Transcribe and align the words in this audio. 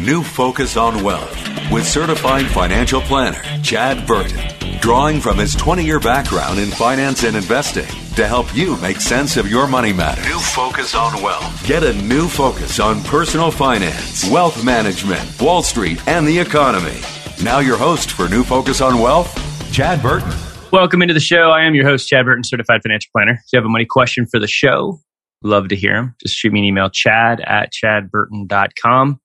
New 0.00 0.22
Focus 0.22 0.78
on 0.78 1.04
Wealth 1.04 1.36
with 1.70 1.86
certified 1.86 2.46
financial 2.46 3.02
planner 3.02 3.42
Chad 3.62 4.06
Burton, 4.06 4.40
drawing 4.80 5.20
from 5.20 5.36
his 5.36 5.54
20 5.54 5.84
year 5.84 6.00
background 6.00 6.58
in 6.58 6.70
finance 6.70 7.22
and 7.22 7.36
investing 7.36 7.86
to 8.14 8.26
help 8.26 8.54
you 8.56 8.78
make 8.78 8.98
sense 8.98 9.36
of 9.36 9.50
your 9.50 9.66
money 9.66 9.92
matters. 9.92 10.24
New 10.24 10.38
Focus 10.38 10.94
on 10.94 11.22
Wealth. 11.22 11.66
Get 11.66 11.82
a 11.82 11.92
new 11.92 12.28
focus 12.28 12.80
on 12.80 13.02
personal 13.04 13.50
finance, 13.50 14.26
wealth 14.30 14.64
management, 14.64 15.38
Wall 15.38 15.62
Street, 15.62 16.00
and 16.08 16.26
the 16.26 16.38
economy. 16.38 16.98
Now, 17.44 17.58
your 17.58 17.76
host 17.76 18.12
for 18.12 18.26
New 18.26 18.42
Focus 18.42 18.80
on 18.80 19.00
Wealth, 19.00 19.30
Chad 19.70 20.00
Burton. 20.00 20.32
Welcome 20.72 21.02
into 21.02 21.14
the 21.14 21.20
show. 21.20 21.50
I 21.50 21.64
am 21.64 21.74
your 21.74 21.86
host, 21.86 22.08
Chad 22.08 22.24
Burton, 22.24 22.42
certified 22.42 22.80
financial 22.82 23.10
planner. 23.14 23.32
If 23.32 23.52
you 23.52 23.58
have 23.58 23.66
a 23.66 23.70
money 23.70 23.86
question 23.86 24.24
for 24.26 24.40
the 24.40 24.48
show, 24.48 24.98
love 25.42 25.68
to 25.68 25.76
hear 25.76 25.92
them. 25.92 26.14
Just 26.22 26.36
shoot 26.36 26.54
me 26.54 26.60
an 26.60 26.64
email, 26.64 26.88
chad 26.88 27.40
at 27.40 27.70
chadburton.com. 27.72 29.19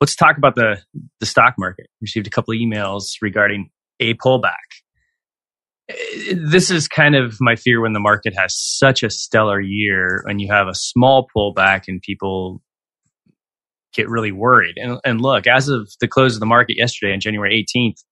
Let's 0.00 0.14
talk 0.14 0.36
about 0.36 0.54
the, 0.54 0.80
the 1.20 1.26
stock 1.26 1.54
market. 1.58 1.86
Received 2.00 2.26
a 2.26 2.30
couple 2.30 2.54
of 2.54 2.58
emails 2.58 3.16
regarding 3.20 3.70
a 4.00 4.14
pullback. 4.14 4.54
Uh, 5.90 5.94
this 6.36 6.70
is 6.70 6.86
kind 6.86 7.16
of 7.16 7.36
my 7.40 7.56
fear 7.56 7.80
when 7.80 7.94
the 7.94 8.00
market 8.00 8.34
has 8.36 8.54
such 8.56 9.02
a 9.02 9.10
stellar 9.10 9.60
year 9.60 10.22
and 10.26 10.40
you 10.40 10.48
have 10.52 10.68
a 10.68 10.74
small 10.74 11.26
pullback 11.34 11.84
and 11.88 12.00
people 12.00 12.62
get 13.92 14.08
really 14.08 14.32
worried. 14.32 14.76
And, 14.76 15.00
and 15.04 15.20
look, 15.20 15.46
as 15.46 15.68
of 15.68 15.90
the 16.00 16.08
close 16.08 16.34
of 16.34 16.40
the 16.40 16.46
market 16.46 16.76
yesterday 16.76 17.12
on 17.12 17.20
January 17.20 17.66
18th, 17.76 18.04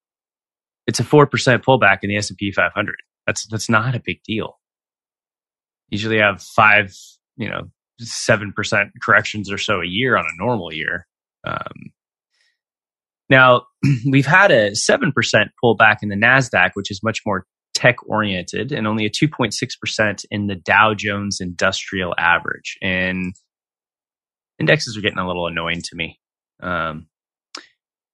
it's 0.86 1.00
a 1.00 1.04
4% 1.04 1.28
pullback 1.64 1.98
in 2.02 2.08
the 2.08 2.16
S&P 2.16 2.52
500. 2.52 2.94
That's, 3.26 3.46
that's 3.48 3.68
not 3.68 3.94
a 3.94 4.02
big 4.04 4.22
deal. 4.24 4.58
Usually 5.90 6.18
have 6.18 6.42
five, 6.42 6.92
you 7.36 7.48
know, 7.48 7.70
7% 8.02 8.90
corrections 9.02 9.50
or 9.50 9.58
so 9.58 9.80
a 9.80 9.86
year 9.86 10.16
on 10.16 10.24
a 10.24 10.42
normal 10.42 10.72
year. 10.72 11.06
Um, 11.46 11.92
now, 13.28 13.62
we've 14.10 14.26
had 14.26 14.50
a 14.50 14.72
7% 14.72 15.12
pullback 15.62 15.96
in 16.02 16.08
the 16.08 16.16
NASDAQ, 16.16 16.70
which 16.74 16.90
is 16.90 17.00
much 17.02 17.20
more 17.26 17.46
tech 17.74 17.96
oriented, 18.06 18.72
and 18.72 18.86
only 18.86 19.04
a 19.04 19.10
2.6% 19.10 20.24
in 20.30 20.46
the 20.46 20.54
Dow 20.54 20.94
Jones 20.94 21.40
Industrial 21.40 22.14
Average. 22.18 22.78
And 22.82 23.34
indexes 24.58 24.96
are 24.96 25.02
getting 25.02 25.18
a 25.18 25.26
little 25.26 25.46
annoying 25.46 25.82
to 25.82 25.96
me. 25.96 26.18
Um, 26.62 27.08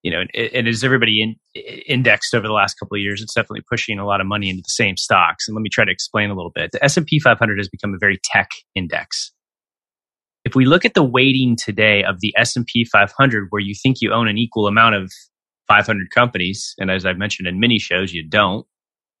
you 0.01 0.11
know, 0.11 0.19
and, 0.19 0.29
and 0.35 0.67
as 0.67 0.83
everybody 0.83 1.21
in, 1.21 1.35
indexed 1.87 2.35
over 2.35 2.45
the 2.45 2.53
last 2.53 2.75
couple 2.75 2.95
of 2.95 3.01
years, 3.01 3.21
it's 3.21 3.33
definitely 3.33 3.63
pushing 3.69 3.99
a 3.99 4.05
lot 4.05 4.19
of 4.19 4.27
money 4.27 4.49
into 4.49 4.61
the 4.61 4.69
same 4.69 4.97
stocks. 4.97 5.47
And 5.47 5.55
let 5.55 5.61
me 5.61 5.69
try 5.69 5.85
to 5.85 5.91
explain 5.91 6.29
a 6.29 6.35
little 6.35 6.51
bit. 6.53 6.71
The 6.73 6.83
S&P 6.83 7.19
500 7.19 7.57
has 7.57 7.69
become 7.69 7.93
a 7.93 7.97
very 7.97 8.19
tech 8.21 8.49
index. 8.75 9.31
If 10.45 10.55
we 10.55 10.65
look 10.65 10.83
at 10.83 10.93
the 10.93 11.03
weighting 11.03 11.55
today 11.55 12.03
of 12.03 12.19
the 12.19 12.33
S&P 12.37 12.85
500 12.85 13.47
where 13.49 13.61
you 13.61 13.73
think 13.81 14.01
you 14.01 14.11
own 14.11 14.27
an 14.27 14.37
equal 14.37 14.67
amount 14.67 14.95
of 14.95 15.11
500 15.67 16.09
companies 16.11 16.75
and 16.77 16.91
as 16.91 17.05
I've 17.05 17.17
mentioned 17.17 17.47
in 17.47 17.59
many 17.59 17.79
shows 17.79 18.13
you 18.13 18.27
don't 18.27 18.65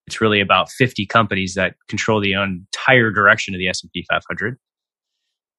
it's 0.05 0.19
really 0.19 0.41
about 0.41 0.69
50 0.69 1.05
companies 1.05 1.53
that 1.55 1.75
control 1.87 2.19
the 2.19 2.33
entire 2.33 3.09
direction 3.09 3.55
of 3.55 3.59
the 3.59 3.69
S&P 3.69 4.05
500 4.09 4.57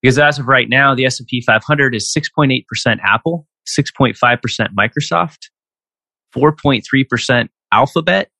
because 0.02 0.18
as 0.18 0.38
of 0.38 0.46
right 0.46 0.68
now 0.68 0.94
the 0.94 1.06
S&P 1.06 1.40
500 1.40 1.94
is 1.94 2.14
6.8% 2.14 2.98
Apple 3.02 3.46
6.5% 3.66 4.68
Microsoft, 4.78 5.50
4.3% 6.34 7.48
Alphabet, 7.72 8.30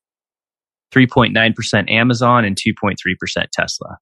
3.9% 0.95 1.91
Amazon, 1.91 2.45
and 2.45 2.56
2.3% 2.56 3.47
Tesla. 3.53 3.99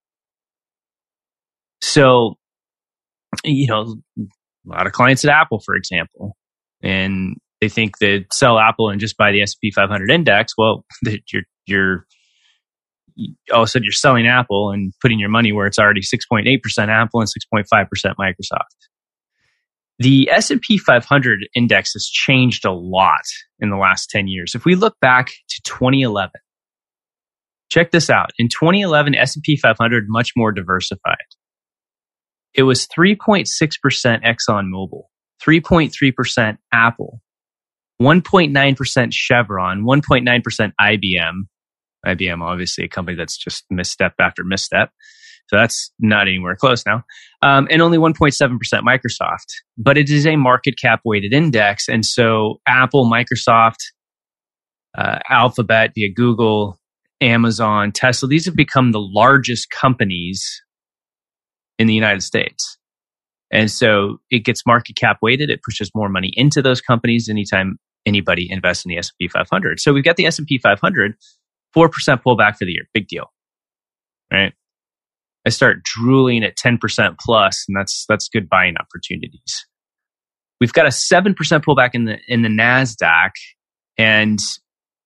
So, 1.80 2.36
you 3.44 3.66
know, 3.66 3.96
a 4.18 4.24
lot 4.64 4.86
of 4.86 4.92
clients 4.92 5.24
at 5.24 5.30
Apple, 5.30 5.60
for 5.60 5.74
example, 5.74 6.36
and 6.82 7.36
they 7.60 7.68
think 7.68 7.98
that 7.98 8.26
sell 8.32 8.58
Apple 8.58 8.90
and 8.90 9.00
just 9.00 9.16
buy 9.16 9.32
the 9.32 9.42
S&P 9.42 9.70
500 9.70 10.10
index. 10.10 10.54
Well, 10.56 10.84
you're, 11.32 11.42
you're, 11.66 12.06
all 13.52 13.62
of 13.62 13.64
a 13.64 13.66
sudden 13.68 13.84
you're 13.84 13.92
selling 13.92 14.26
Apple 14.26 14.70
and 14.70 14.92
putting 15.00 15.18
your 15.18 15.28
money 15.28 15.52
where 15.52 15.66
it's 15.66 15.78
already 15.78 16.00
6.8% 16.00 16.88
Apple 16.88 17.20
and 17.20 17.28
6.5% 17.28 17.86
Microsoft. 18.18 18.88
The 19.98 20.30
S&P 20.30 20.78
500 20.78 21.46
index 21.54 21.92
has 21.92 22.06
changed 22.06 22.64
a 22.64 22.72
lot 22.72 23.20
in 23.60 23.70
the 23.70 23.76
last 23.76 24.10
10 24.10 24.26
years. 24.26 24.54
If 24.54 24.64
we 24.64 24.74
look 24.74 24.96
back 25.00 25.26
to 25.26 25.62
2011, 25.64 26.32
check 27.70 27.90
this 27.92 28.10
out. 28.10 28.30
In 28.38 28.48
2011, 28.48 29.14
S&P 29.14 29.56
500 29.56 30.04
much 30.08 30.32
more 30.34 30.50
diversified. 30.50 31.16
It 32.54 32.64
was 32.64 32.86
3.6% 32.86 33.46
ExxonMobil, 34.24 35.02
3.3% 35.46 36.58
Apple, 36.72 37.20
1.9% 38.00 39.08
Chevron, 39.12 39.84
1.9% 39.84 40.72
IBM. 40.80 41.32
IBM, 42.04 42.42
obviously, 42.42 42.84
a 42.84 42.88
company 42.88 43.16
that's 43.16 43.36
just 43.36 43.64
misstep 43.70 44.14
after 44.20 44.42
misstep. 44.44 44.90
So 45.48 45.56
that's 45.56 45.92
not 45.98 46.28
anywhere 46.28 46.56
close 46.56 46.84
now. 46.86 47.04
Um, 47.42 47.68
and 47.70 47.82
only 47.82 47.98
1.7% 47.98 48.58
Microsoft. 48.82 49.46
But 49.76 49.98
it 49.98 50.08
is 50.08 50.26
a 50.26 50.36
market 50.36 50.78
cap 50.80 51.00
weighted 51.04 51.32
index. 51.32 51.88
And 51.88 52.04
so 52.04 52.60
Apple, 52.66 53.10
Microsoft, 53.10 53.78
uh, 54.96 55.18
Alphabet 55.28 55.92
via 55.94 56.12
Google, 56.12 56.78
Amazon, 57.20 57.92
Tesla, 57.92 58.28
these 58.28 58.46
have 58.46 58.56
become 58.56 58.92
the 58.92 59.00
largest 59.00 59.70
companies 59.70 60.61
in 61.78 61.86
the 61.86 61.94
United 61.94 62.22
States. 62.22 62.78
And 63.50 63.70
so 63.70 64.18
it 64.30 64.40
gets 64.40 64.64
market 64.66 64.96
cap 64.96 65.18
weighted. 65.20 65.50
It 65.50 65.62
pushes 65.62 65.90
more 65.94 66.08
money 66.08 66.32
into 66.34 66.62
those 66.62 66.80
companies 66.80 67.28
anytime 67.28 67.78
anybody 68.06 68.48
invests 68.50 68.84
in 68.84 68.88
the 68.88 68.98
S&P 68.98 69.28
500. 69.28 69.78
So 69.78 69.92
we've 69.92 70.04
got 70.04 70.16
the 70.16 70.26
S&P 70.26 70.58
500, 70.58 71.14
4% 71.76 71.88
pullback 72.22 72.56
for 72.56 72.64
the 72.64 72.72
year. 72.72 72.84
Big 72.94 73.08
deal. 73.08 73.26
Right? 74.32 74.54
I 75.46 75.50
start 75.50 75.82
drooling 75.82 76.44
at 76.44 76.56
10% 76.56 77.16
plus, 77.18 77.64
and 77.68 77.76
that's 77.76 78.04
that's 78.08 78.28
good 78.28 78.48
buying 78.48 78.76
opportunities. 78.76 79.66
We've 80.60 80.72
got 80.72 80.86
a 80.86 80.90
7% 80.90 81.34
pullback 81.34 81.90
in 81.94 82.04
the 82.04 82.18
in 82.28 82.42
the 82.42 82.48
Nasdaq 82.48 83.32
and 83.98 84.38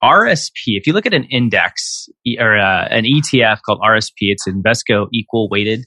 RSP. 0.04 0.76
If 0.76 0.86
you 0.86 0.92
look 0.92 1.06
at 1.06 1.14
an 1.14 1.24
index 1.30 2.08
or 2.38 2.58
uh, 2.58 2.86
an 2.90 3.04
ETF 3.04 3.60
called 3.64 3.80
RSP, 3.80 4.12
it's 4.20 4.46
Invesco 4.46 5.08
Equal 5.12 5.48
Weighted 5.48 5.86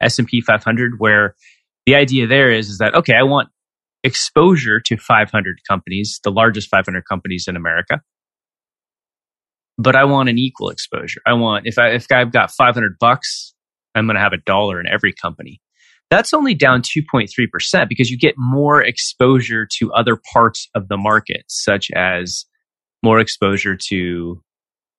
S&P 0.00 0.40
500 0.40 0.94
where 0.98 1.34
the 1.86 1.94
idea 1.94 2.26
there 2.26 2.50
is 2.50 2.68
is 2.68 2.78
that 2.78 2.94
okay, 2.94 3.14
I 3.14 3.22
want 3.22 3.48
exposure 4.04 4.80
to 4.80 4.96
500 4.96 5.58
companies, 5.68 6.20
the 6.22 6.30
largest 6.30 6.68
500 6.68 7.04
companies 7.08 7.46
in 7.48 7.56
America. 7.56 8.00
But 9.78 9.94
I 9.94 10.04
want 10.04 10.28
an 10.28 10.38
equal 10.38 10.70
exposure. 10.70 11.20
I 11.26 11.34
want 11.34 11.66
if 11.66 11.78
I 11.78 11.90
if 11.90 12.06
I've 12.10 12.32
got 12.32 12.50
500 12.50 12.96
bucks 12.98 13.54
I'm 13.96 14.06
going 14.06 14.16
to 14.16 14.22
have 14.22 14.32
a 14.32 14.38
dollar 14.38 14.78
in 14.78 14.86
every 14.86 15.12
company. 15.12 15.60
That's 16.10 16.32
only 16.32 16.54
down 16.54 16.82
2.3% 16.82 17.88
because 17.88 18.10
you 18.10 18.18
get 18.18 18.34
more 18.36 18.80
exposure 18.80 19.66
to 19.78 19.92
other 19.92 20.20
parts 20.32 20.68
of 20.74 20.88
the 20.88 20.96
market, 20.96 21.44
such 21.48 21.90
as 21.96 22.44
more 23.02 23.18
exposure 23.18 23.76
to 23.88 24.40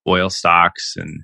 oil 0.06 0.28
stocks 0.28 0.94
and 0.96 1.22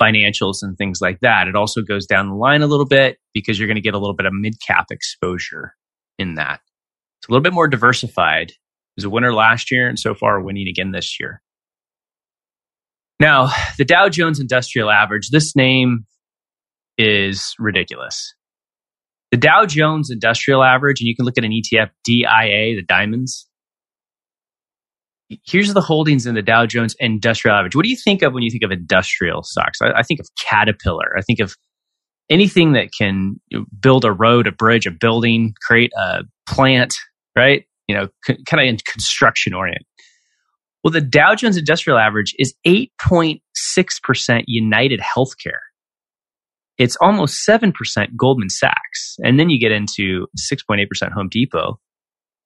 financials 0.00 0.58
and 0.62 0.76
things 0.76 1.00
like 1.00 1.20
that. 1.20 1.48
It 1.48 1.56
also 1.56 1.82
goes 1.82 2.06
down 2.06 2.28
the 2.28 2.34
line 2.34 2.62
a 2.62 2.66
little 2.66 2.86
bit 2.86 3.18
because 3.34 3.58
you're 3.58 3.68
going 3.68 3.76
to 3.76 3.82
get 3.82 3.94
a 3.94 3.98
little 3.98 4.16
bit 4.16 4.26
of 4.26 4.32
mid 4.32 4.54
cap 4.66 4.86
exposure 4.90 5.74
in 6.18 6.34
that. 6.34 6.60
It's 7.20 7.28
a 7.28 7.32
little 7.32 7.42
bit 7.42 7.52
more 7.52 7.68
diversified. 7.68 8.50
It 8.50 8.56
was 8.96 9.04
a 9.04 9.10
winner 9.10 9.32
last 9.32 9.70
year 9.70 9.88
and 9.88 9.98
so 9.98 10.14
far 10.14 10.40
winning 10.40 10.68
again 10.68 10.92
this 10.92 11.18
year. 11.20 11.40
Now, 13.20 13.52
the 13.78 13.84
Dow 13.84 14.08
Jones 14.08 14.40
Industrial 14.40 14.90
Average, 14.90 15.30
this 15.30 15.54
name 15.54 16.06
is 16.98 17.54
ridiculous. 17.58 18.34
The 19.30 19.36
Dow 19.36 19.64
Jones 19.64 20.10
Industrial 20.10 20.62
Average, 20.62 21.00
and 21.00 21.06
you 21.06 21.14
can 21.14 21.24
look 21.24 21.38
at 21.38 21.44
an 21.44 21.52
ETF, 21.52 21.90
DIA, 22.04 22.74
the 22.74 22.84
diamonds. 22.86 23.48
Here's 25.44 25.72
the 25.74 25.80
holdings 25.80 26.26
in 26.26 26.34
the 26.34 26.42
Dow 26.42 26.66
Jones 26.66 26.94
Industrial 26.98 27.56
Average. 27.56 27.76
What 27.76 27.84
do 27.84 27.90
you 27.90 27.96
think 27.96 28.22
of 28.22 28.32
when 28.32 28.42
you 28.42 28.50
think 28.50 28.62
of 28.62 28.70
industrial 28.70 29.42
stocks? 29.42 29.78
I, 29.82 29.92
I 29.98 30.02
think 30.02 30.20
of 30.20 30.28
Caterpillar. 30.40 31.16
I 31.16 31.22
think 31.22 31.40
of 31.40 31.56
anything 32.30 32.72
that 32.72 32.88
can 32.96 33.40
build 33.80 34.04
a 34.04 34.12
road, 34.12 34.46
a 34.46 34.52
bridge, 34.52 34.86
a 34.86 34.90
building, 34.90 35.54
create 35.66 35.92
a 35.96 36.24
plant, 36.46 36.94
right? 37.36 37.64
You 37.88 37.96
know, 37.96 38.08
c- 38.24 38.42
kind 38.46 38.60
of 38.60 38.68
in 38.68 38.78
construction 38.86 39.54
orient. 39.54 39.84
Well, 40.82 40.92
the 40.92 41.00
Dow 41.00 41.34
Jones 41.34 41.56
Industrial 41.56 41.98
Average 41.98 42.34
is 42.38 42.54
8.6% 42.66 43.40
United 44.46 45.00
Healthcare. 45.00 45.60
It's 46.78 46.96
almost 47.00 47.46
7% 47.46 47.72
Goldman 48.16 48.48
Sachs. 48.48 49.16
And 49.22 49.38
then 49.38 49.50
you 49.50 49.60
get 49.60 49.70
into 49.70 50.26
6.8% 50.38 51.12
Home 51.12 51.28
Depot, 51.30 51.78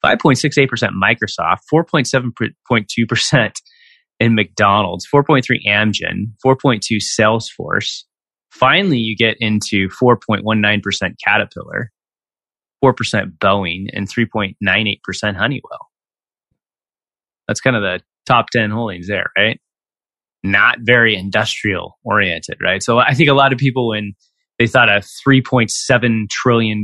5.68% 0.06 0.90
Microsoft, 1.02 1.58
4.7.2% 1.72 3.52
in 4.20 4.34
McDonald's, 4.34 5.06
4.3 5.12 5.42
Amgen, 5.66 6.32
4.2 6.44 6.98
Salesforce. 7.00 8.04
Finally, 8.50 8.98
you 8.98 9.16
get 9.16 9.36
into 9.40 9.88
4.19% 9.88 11.14
Caterpillar, 11.22 11.90
4% 12.82 13.38
Boeing, 13.38 13.86
and 13.92 14.08
3.98% 14.08 15.36
Honeywell. 15.36 15.88
That's 17.48 17.60
kind 17.60 17.76
of 17.76 17.82
the 17.82 18.00
top 18.26 18.50
10 18.50 18.70
holdings 18.70 19.08
there, 19.08 19.30
right? 19.36 19.60
Not 20.42 20.78
very 20.80 21.16
industrial 21.16 21.98
oriented, 22.04 22.58
right? 22.62 22.82
So 22.82 22.98
I 22.98 23.14
think 23.14 23.28
a 23.28 23.34
lot 23.34 23.52
of 23.52 23.58
people, 23.58 23.88
when 23.88 24.14
they 24.58 24.66
thought 24.66 24.88
a 24.88 25.02
$3.7 25.26 26.28
trillion 26.30 26.82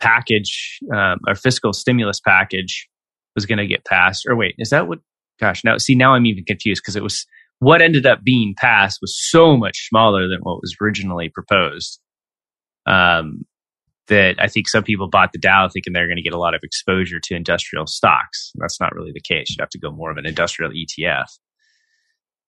package, 0.00 0.78
um, 0.94 1.18
or 1.26 1.34
fiscal 1.34 1.72
stimulus 1.72 2.20
package 2.20 2.88
was 3.34 3.46
going 3.46 3.58
to 3.58 3.66
get 3.66 3.84
passed, 3.84 4.26
or 4.28 4.36
wait, 4.36 4.54
is 4.58 4.70
that 4.70 4.88
what? 4.88 5.00
Gosh, 5.38 5.64
now 5.64 5.78
see, 5.78 5.94
now 5.94 6.14
I'm 6.14 6.26
even 6.26 6.44
confused 6.44 6.82
because 6.82 6.96
it 6.96 7.02
was 7.02 7.26
what 7.60 7.82
ended 7.82 8.06
up 8.06 8.22
being 8.24 8.54
passed 8.56 8.98
was 9.00 9.16
so 9.30 9.56
much 9.56 9.88
smaller 9.88 10.28
than 10.28 10.40
what 10.42 10.60
was 10.60 10.76
originally 10.80 11.28
proposed. 11.28 12.00
Um, 12.86 13.44
that 14.08 14.34
I 14.38 14.48
think 14.48 14.68
some 14.68 14.82
people 14.82 15.08
bought 15.08 15.32
the 15.32 15.38
Dow 15.38 15.68
thinking 15.68 15.92
they're 15.92 16.08
going 16.08 16.16
to 16.16 16.22
get 16.22 16.34
a 16.34 16.38
lot 16.38 16.54
of 16.54 16.60
exposure 16.64 17.20
to 17.20 17.34
industrial 17.34 17.86
stocks. 17.86 18.50
That's 18.56 18.80
not 18.80 18.94
really 18.94 19.12
the 19.12 19.20
case. 19.20 19.50
You'd 19.50 19.60
have 19.60 19.70
to 19.70 19.78
go 19.78 19.92
more 19.92 20.10
of 20.10 20.16
an 20.16 20.26
industrial 20.26 20.72
ETF. 20.72 21.26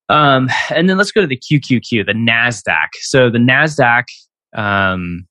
Um, 0.09 0.49
and 0.75 0.91
then 0.91 0.99
let's 0.99 1.13
go 1.13 1.21
to 1.21 1.27
the 1.27 1.39
QQQ, 1.39 2.07
the 2.07 2.13
NASDAQ. 2.13 2.89
So 3.01 3.31
the 3.31 3.39
NASDAQ 3.39 4.05
um, 4.55 5.27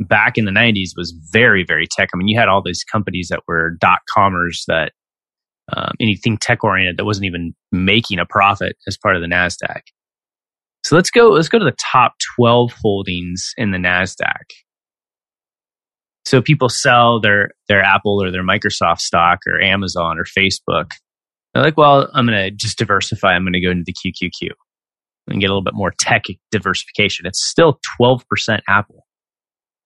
back 0.00 0.38
in 0.38 0.46
the 0.46 0.50
90s 0.50 0.90
was 0.96 1.14
very, 1.30 1.64
very 1.64 1.86
tech. 1.90 2.08
I 2.12 2.16
mean, 2.16 2.28
you 2.28 2.38
had 2.38 2.48
all 2.48 2.62
these 2.62 2.84
companies 2.84 3.28
that 3.30 3.40
were 3.46 3.76
dot 3.80 4.00
commerce 4.08 4.64
that 4.66 4.92
um, 5.72 5.92
anything 6.00 6.38
tech 6.38 6.64
oriented 6.64 6.96
that 6.96 7.04
wasn't 7.04 7.26
even 7.26 7.54
making 7.70 8.18
a 8.18 8.26
profit 8.26 8.76
as 8.86 8.96
part 8.96 9.14
of 9.14 9.22
the 9.22 9.28
NASDAQ. 9.28 9.80
So 10.84 10.96
let's 10.96 11.10
go, 11.10 11.28
let's 11.28 11.48
go 11.48 11.58
to 11.58 11.64
the 11.64 11.76
top 11.78 12.14
12 12.36 12.72
holdings 12.80 13.52
in 13.56 13.70
the 13.70 13.78
NASDAQ. 13.78 14.44
So 16.24 16.40
people 16.40 16.68
sell 16.68 17.20
their 17.20 17.50
their 17.68 17.82
Apple 17.82 18.22
or 18.22 18.30
their 18.30 18.44
Microsoft 18.44 19.00
stock 19.00 19.40
or 19.46 19.60
Amazon 19.60 20.18
or 20.18 20.24
Facebook. 20.24 20.92
They're 21.52 21.62
like, 21.62 21.76
well, 21.76 22.08
I'm 22.14 22.26
going 22.26 22.38
to 22.38 22.50
just 22.50 22.78
diversify. 22.78 23.32
I'm 23.32 23.42
going 23.42 23.54
to 23.54 23.60
go 23.60 23.70
into 23.70 23.84
the 23.84 23.92
QQQ 23.92 24.50
and 25.28 25.40
get 25.40 25.46
a 25.46 25.50
little 25.50 25.64
bit 25.64 25.74
more 25.74 25.92
tech 25.98 26.24
diversification. 26.52 27.26
It's 27.26 27.44
still 27.44 27.80
12% 28.00 28.22
Apple, 28.68 29.04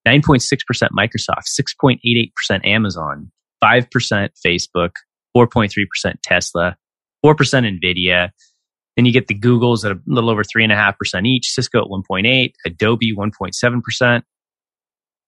9.6% 0.06 0.88
Microsoft, 0.96 1.48
6.88% 1.58 2.66
Amazon, 2.66 3.30
5% 3.62 4.28
Facebook, 4.46 4.90
4.3% 5.36 6.14
Tesla, 6.22 6.76
4% 7.24 7.34
Nvidia. 7.34 8.30
Then 8.96 9.06
you 9.06 9.12
get 9.12 9.26
the 9.26 9.38
Googles 9.38 9.84
at 9.84 9.92
a 9.92 10.00
little 10.06 10.30
over 10.30 10.44
3.5% 10.44 11.26
each, 11.26 11.50
Cisco 11.50 11.80
at 11.80 11.88
1.8, 11.88 12.52
Adobe 12.66 13.14
1.7%, 13.16 14.22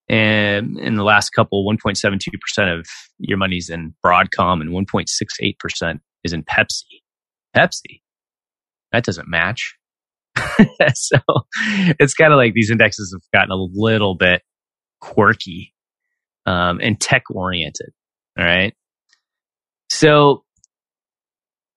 and 0.08 0.78
in 0.78 0.94
the 0.94 1.02
last 1.02 1.30
couple, 1.30 1.66
1.72% 1.66 2.78
of 2.78 2.86
your 3.18 3.38
money's 3.38 3.68
in 3.68 3.94
Broadcom 4.04 4.60
and 4.60 4.70
1.68% 4.70 6.00
is 6.22 6.32
in 6.32 6.44
Pepsi. 6.44 7.02
Pepsi. 7.56 8.02
That 8.92 9.04
doesn't 9.04 9.28
match. 9.28 9.74
so 10.94 11.18
it's 11.98 12.14
kind 12.14 12.32
of 12.32 12.36
like 12.36 12.52
these 12.54 12.70
indexes 12.70 13.12
have 13.14 13.28
gotten 13.32 13.50
a 13.50 13.56
little 13.56 14.14
bit 14.14 14.42
quirky 15.00 15.74
um, 16.46 16.80
and 16.82 17.00
tech 17.00 17.24
oriented. 17.30 17.90
All 18.38 18.44
right. 18.44 18.74
So 19.90 20.44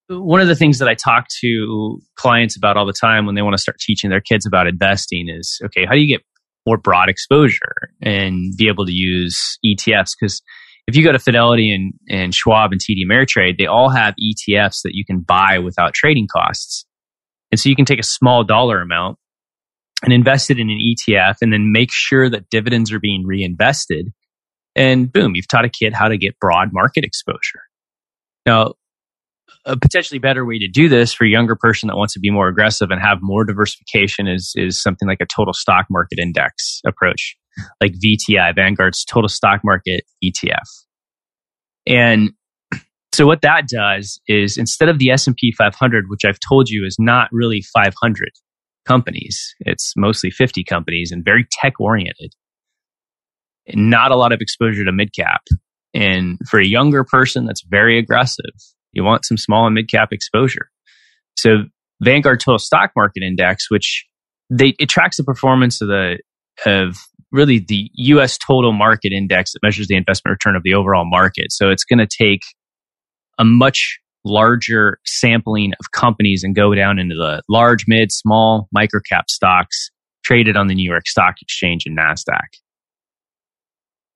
one 0.08 0.42
of 0.42 0.48
the 0.48 0.56
things 0.56 0.80
that 0.80 0.88
I 0.88 0.96
talk 0.96 1.28
to 1.42 2.00
clients 2.16 2.58
about 2.58 2.76
all 2.76 2.86
the 2.86 2.94
time 2.94 3.26
when 3.26 3.36
they 3.36 3.42
want 3.42 3.54
to 3.54 3.62
start 3.62 3.78
teaching 3.80 4.10
their 4.10 4.22
kids 4.22 4.46
about 4.46 4.68
investing 4.68 5.30
is 5.30 5.60
okay, 5.66 5.86
how 5.86 5.94
do 5.94 6.00
you 6.00 6.08
get 6.08 6.24
more 6.66 6.78
broad 6.78 7.10
exposure 7.10 7.92
and 8.02 8.56
be 8.56 8.68
able 8.68 8.86
to 8.86 8.92
use 8.92 9.58
ETFs. 9.66 10.12
Because 10.20 10.42
if 10.88 10.96
you 10.96 11.04
go 11.04 11.12
to 11.12 11.20
Fidelity 11.20 11.74
and, 11.74 11.94
and 12.10 12.34
Schwab 12.34 12.72
and 12.72 12.80
TD 12.80 13.06
Ameritrade, 13.06 13.58
they 13.58 13.66
all 13.66 13.90
have 13.90 14.14
ETFs 14.16 14.82
that 14.84 14.94
you 14.94 15.06
can 15.06 15.22
buy 15.22 15.60
without 15.60 15.94
trading 15.94 16.28
costs. 16.32 16.86
And 17.52 17.60
so 17.60 17.70
you 17.70 17.76
can 17.76 17.86
take 17.86 18.00
a 18.00 18.04
small 18.04 18.44
dollar 18.44 18.82
amount 18.82 19.18
and 20.04 20.14
invest 20.14 20.50
it 20.50 20.60
in 20.60 20.70
an 20.70 20.78
ETF 20.78 21.36
and 21.42 21.52
then 21.52 21.72
make 21.72 21.92
sure 21.92 22.30
that 22.30 22.50
dividends 22.50 22.92
are 22.92 23.00
being 23.00 23.26
reinvested. 23.26 24.12
And 24.76 25.12
boom, 25.12 25.36
you've 25.36 25.48
taught 25.48 25.66
a 25.66 25.70
kid 25.70 25.94
how 25.94 26.08
to 26.08 26.18
get 26.18 26.40
broad 26.40 26.70
market 26.72 27.04
exposure. 27.04 27.62
Now, 28.46 28.74
a 29.66 29.78
potentially 29.78 30.20
better 30.20 30.46
way 30.46 30.58
to 30.60 30.68
do 30.68 30.88
this 30.88 31.14
for 31.14 31.26
a 31.26 31.30
younger 31.30 31.56
person 31.56 31.88
that 31.88 31.98
wants 31.98 32.14
to 32.14 32.20
be 32.20 32.32
more 32.32 32.48
aggressive 32.48 32.92
and 32.92 33.02
have 33.02 33.18
more 33.22 33.44
diversification 33.44 34.28
is 34.28 34.54
is 34.56 34.82
something 34.82 35.08
like 35.08 35.20
a 35.22 35.26
total 35.26 35.54
stock 35.54 35.86
market 35.90 36.18
index 36.18 36.82
approach, 36.86 37.36
like 37.82 37.94
VTI, 37.94 38.56
Vanguard's 38.56 39.04
total 39.04 39.28
stock 39.28 39.62
market 39.64 40.06
ETF. 40.24 40.66
And 41.86 42.32
so 43.14 43.26
what 43.26 43.42
that 43.42 43.68
does 43.68 44.22
is 44.28 44.58
instead 44.58 44.88
of 44.88 45.00
the 45.00 45.10
S&P 45.10 45.52
500, 45.52 46.06
which 46.08 46.24
I've 46.26 46.40
told 46.48 46.70
you 46.70 46.86
is 46.86 46.96
not 47.00 47.28
really 47.32 47.62
500 47.62 48.30
companies, 48.90 49.54
it's 49.60 49.94
mostly 49.96 50.32
50 50.32 50.64
companies 50.64 51.12
and 51.12 51.24
very 51.24 51.48
tech 51.52 51.80
oriented. 51.80 52.34
Not 53.74 54.12
a 54.12 54.16
lot 54.16 54.32
of 54.32 54.42
exposure 54.42 54.84
to 54.84 54.92
mid 54.92 55.14
cap. 55.14 55.42
And 55.94 56.40
for 56.50 56.60
a 56.60 56.66
younger 56.66 57.04
person 57.04 57.46
that's 57.46 57.64
very 57.64 58.00
aggressive, 58.00 58.54
you 58.92 59.04
want 59.04 59.26
some 59.26 59.38
small 59.38 59.66
and 59.66 59.76
mid 59.76 59.90
cap 59.90 60.10
exposure. 60.12 60.70
So 61.38 61.66
Vanguard 62.02 62.40
Total 62.40 62.60
Stock 62.60 62.92
Market 62.96 63.24
Index, 63.24 63.70
which 63.70 64.06
they 64.50 64.74
it 64.80 64.90
tracks 64.90 65.18
the 65.18 65.24
performance 65.24 65.82
of 65.82 65.88
the 65.88 66.18
of 66.66 66.98
really 67.32 67.60
the 67.60 67.92
U.S. 67.94 68.38
total 68.38 68.74
market 68.74 69.14
index 69.14 69.54
that 69.54 69.60
measures 69.62 69.88
the 69.88 69.96
investment 69.96 70.34
return 70.34 70.56
of 70.56 70.64
the 70.64 70.74
overall 70.74 71.06
market. 71.06 71.52
So 71.52 71.70
it's 71.70 71.84
going 71.84 72.00
to 72.00 72.08
take 72.08 72.42
a 73.38 73.46
much 73.46 74.00
larger 74.26 75.00
sampling 75.06 75.74
of 75.80 75.92
companies 75.92 76.44
and 76.44 76.56
go 76.56 76.76
down 76.76 77.00
into 77.00 77.16
the 77.16 77.42
large, 77.50 77.86
mid, 77.88 78.12
small, 78.12 78.68
micro 78.72 79.00
cap 79.10 79.30
stocks 79.30 79.90
traded 80.24 80.58
on 80.58 80.68
the 80.68 80.76
New 80.76 80.90
York 80.90 81.08
Stock 81.08 81.36
Exchange 81.42 81.84
and 81.86 81.98
Nasdaq. 81.98 82.48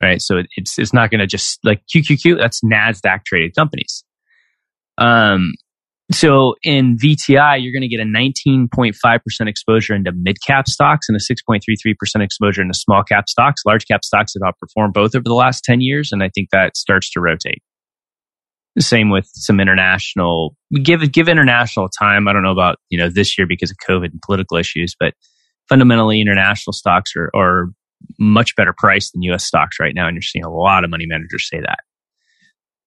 Right, 0.01 0.21
so 0.21 0.41
it's 0.57 0.77
it's 0.77 0.93
not 0.93 1.11
going 1.11 1.19
to 1.19 1.27
just 1.27 1.59
like 1.63 1.81
QQQ. 1.95 2.37
That's 2.37 2.59
Nasdaq 2.61 3.23
traded 3.25 3.55
companies. 3.55 4.03
Um, 4.97 5.53
so 6.11 6.55
in 6.63 6.97
VTI, 6.97 7.63
you're 7.63 7.71
going 7.71 7.81
to 7.81 7.87
get 7.87 8.01
a 8.01 8.03
19.5% 8.03 9.47
exposure 9.47 9.95
into 9.95 10.11
mid 10.13 10.37
cap 10.45 10.67
stocks 10.67 11.07
and 11.07 11.15
a 11.15 11.19
6.33% 11.19 12.21
exposure 12.21 12.61
into 12.61 12.73
small 12.73 13.03
cap 13.03 13.29
stocks. 13.29 13.61
Large 13.65 13.87
cap 13.87 14.03
stocks 14.03 14.33
have 14.33 14.53
outperformed 14.53 14.93
both 14.93 15.15
over 15.15 15.23
the 15.23 15.33
last 15.33 15.63
10 15.63 15.79
years, 15.81 16.11
and 16.11 16.21
I 16.21 16.29
think 16.35 16.49
that 16.51 16.75
starts 16.75 17.09
to 17.11 17.21
rotate. 17.21 17.63
Same 18.79 19.09
with 19.09 19.29
some 19.33 19.59
international. 19.59 20.55
Give 20.81 21.11
give 21.11 21.27
international 21.27 21.89
time. 21.89 22.27
I 22.27 22.33
don't 22.33 22.43
know 22.43 22.51
about 22.51 22.77
you 22.89 22.97
know 22.97 23.09
this 23.09 23.37
year 23.37 23.45
because 23.47 23.69
of 23.69 23.77
COVID 23.87 24.11
and 24.11 24.21
political 24.21 24.57
issues, 24.57 24.95
but 24.99 25.13
fundamentally, 25.69 26.19
international 26.21 26.73
stocks 26.73 27.11
are, 27.15 27.29
are 27.35 27.67
much 28.19 28.55
better 28.55 28.73
priced 28.75 29.13
than 29.13 29.21
U.S. 29.23 29.45
stocks 29.45 29.77
right 29.79 29.93
now, 29.93 30.07
and 30.07 30.15
you're 30.15 30.21
seeing 30.21 30.43
a 30.43 30.51
lot 30.51 30.83
of 30.83 30.89
money 30.89 31.05
managers 31.05 31.47
say 31.47 31.59
that. 31.59 31.79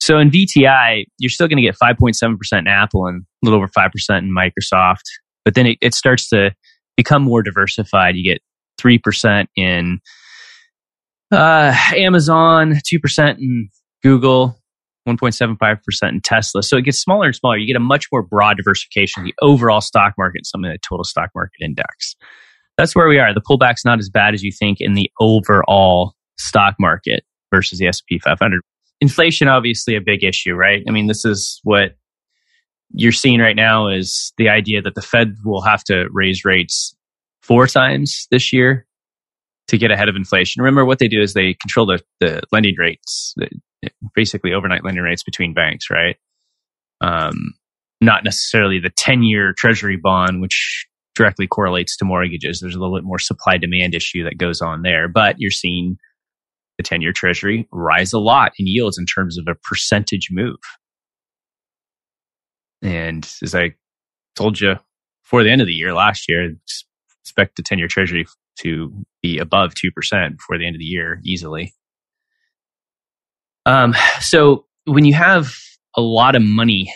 So 0.00 0.18
in 0.18 0.30
VTI, 0.30 1.04
you're 1.18 1.30
still 1.30 1.48
going 1.48 1.56
to 1.56 1.62
get 1.62 1.76
5.7% 1.82 2.36
in 2.58 2.66
Apple 2.66 3.06
and 3.06 3.22
a 3.22 3.46
little 3.46 3.58
over 3.58 3.68
5% 3.68 3.90
in 4.18 4.34
Microsoft. 4.34 5.02
But 5.44 5.54
then 5.54 5.66
it, 5.66 5.78
it 5.80 5.94
starts 5.94 6.28
to 6.30 6.52
become 6.96 7.22
more 7.22 7.42
diversified. 7.42 8.14
You 8.16 8.22
get 8.22 8.42
3% 8.80 9.46
in 9.56 10.00
uh, 11.32 11.74
Amazon, 11.94 12.74
2% 12.74 13.38
in 13.38 13.68
Google, 14.02 14.58
1.75% 15.06 16.08
in 16.08 16.20
Tesla. 16.20 16.62
So 16.62 16.76
it 16.76 16.82
gets 16.82 16.98
smaller 16.98 17.26
and 17.26 17.34
smaller. 17.34 17.56
You 17.56 17.66
get 17.66 17.76
a 17.76 17.80
much 17.80 18.08
more 18.12 18.22
broad 18.22 18.56
diversification 18.56 19.24
the 19.24 19.34
overall 19.40 19.80
stock 19.80 20.14
market, 20.18 20.46
something 20.46 20.70
the 20.70 20.78
total 20.78 21.04
stock 21.04 21.30
market 21.34 21.58
index. 21.60 22.16
that's 22.76 22.94
where 22.94 23.08
we 23.08 23.18
are. 23.18 23.32
The 23.32 23.40
pullback's 23.40 23.84
not 23.84 23.98
as 23.98 24.10
bad 24.10 24.34
as 24.34 24.42
you 24.42 24.52
think 24.52 24.78
in 24.80 24.94
the 24.94 25.10
overall 25.20 26.14
stock 26.36 26.74
market 26.78 27.24
versus 27.52 27.78
the 27.78 27.86
S&P 27.86 28.18
500. 28.18 28.60
Inflation, 29.00 29.48
obviously, 29.48 29.94
a 29.94 30.00
big 30.00 30.24
issue, 30.24 30.54
right? 30.54 30.82
I 30.88 30.90
mean, 30.90 31.06
this 31.06 31.24
is 31.24 31.60
what 31.64 31.96
you're 32.92 33.12
seeing 33.12 33.40
right 33.40 33.56
now 33.56 33.88
is 33.88 34.32
the 34.36 34.48
idea 34.48 34.80
that 34.82 34.94
the 34.94 35.02
Fed 35.02 35.36
will 35.44 35.62
have 35.62 35.84
to 35.84 36.06
raise 36.12 36.44
rates 36.44 36.96
four 37.42 37.66
times 37.66 38.26
this 38.30 38.52
year 38.52 38.86
to 39.68 39.78
get 39.78 39.90
ahead 39.90 40.08
of 40.08 40.16
inflation. 40.16 40.62
Remember, 40.62 40.84
what 40.84 40.98
they 40.98 41.08
do 41.08 41.20
is 41.20 41.34
they 41.34 41.54
control 41.54 41.86
the, 41.86 42.00
the 42.20 42.42
lending 42.52 42.76
rates, 42.78 43.34
basically 44.14 44.52
overnight 44.52 44.84
lending 44.84 45.02
rates 45.02 45.22
between 45.22 45.54
banks, 45.54 45.90
right? 45.90 46.16
Um, 47.00 47.54
not 48.00 48.24
necessarily 48.24 48.78
the 48.78 48.90
10 48.90 49.22
year 49.22 49.52
treasury 49.56 49.96
bond, 49.96 50.40
which 50.40 50.86
directly 51.14 51.46
correlates 51.46 51.96
to 51.96 52.04
mortgages. 52.04 52.60
There's 52.60 52.74
a 52.74 52.78
little 52.78 52.96
bit 52.96 53.04
more 53.04 53.18
supply 53.18 53.56
demand 53.56 53.94
issue 53.94 54.22
that 54.24 54.38
goes 54.38 54.60
on 54.60 54.82
there, 54.82 55.08
but 55.08 55.36
you're 55.38 55.50
seeing 55.50 55.96
the 56.76 56.82
10 56.82 57.00
year 57.00 57.12
treasury 57.12 57.66
rise 57.72 58.12
a 58.12 58.18
lot 58.18 58.52
in 58.58 58.66
yields 58.66 58.98
in 58.98 59.06
terms 59.06 59.38
of 59.38 59.46
a 59.48 59.54
percentage 59.54 60.28
move. 60.30 60.58
And 62.82 63.28
as 63.42 63.54
I 63.54 63.74
told 64.36 64.60
you 64.60 64.76
before 65.24 65.42
the 65.42 65.50
end 65.50 65.62
of 65.62 65.66
the 65.66 65.72
year 65.72 65.94
last 65.94 66.28
year, 66.28 66.52
expect 67.22 67.56
the 67.56 67.62
10 67.62 67.78
year 67.78 67.88
treasury 67.88 68.26
to 68.60 68.92
be 69.26 69.38
above 69.38 69.72
2% 69.74 69.90
before 70.36 70.58
the 70.58 70.66
end 70.66 70.76
of 70.76 70.80
the 70.80 70.84
year 70.84 71.20
easily. 71.24 71.74
Um, 73.64 73.94
so 74.20 74.66
when 74.84 75.04
you 75.04 75.14
have 75.14 75.52
a 75.96 76.00
lot 76.00 76.36
of 76.36 76.42
money 76.42 76.92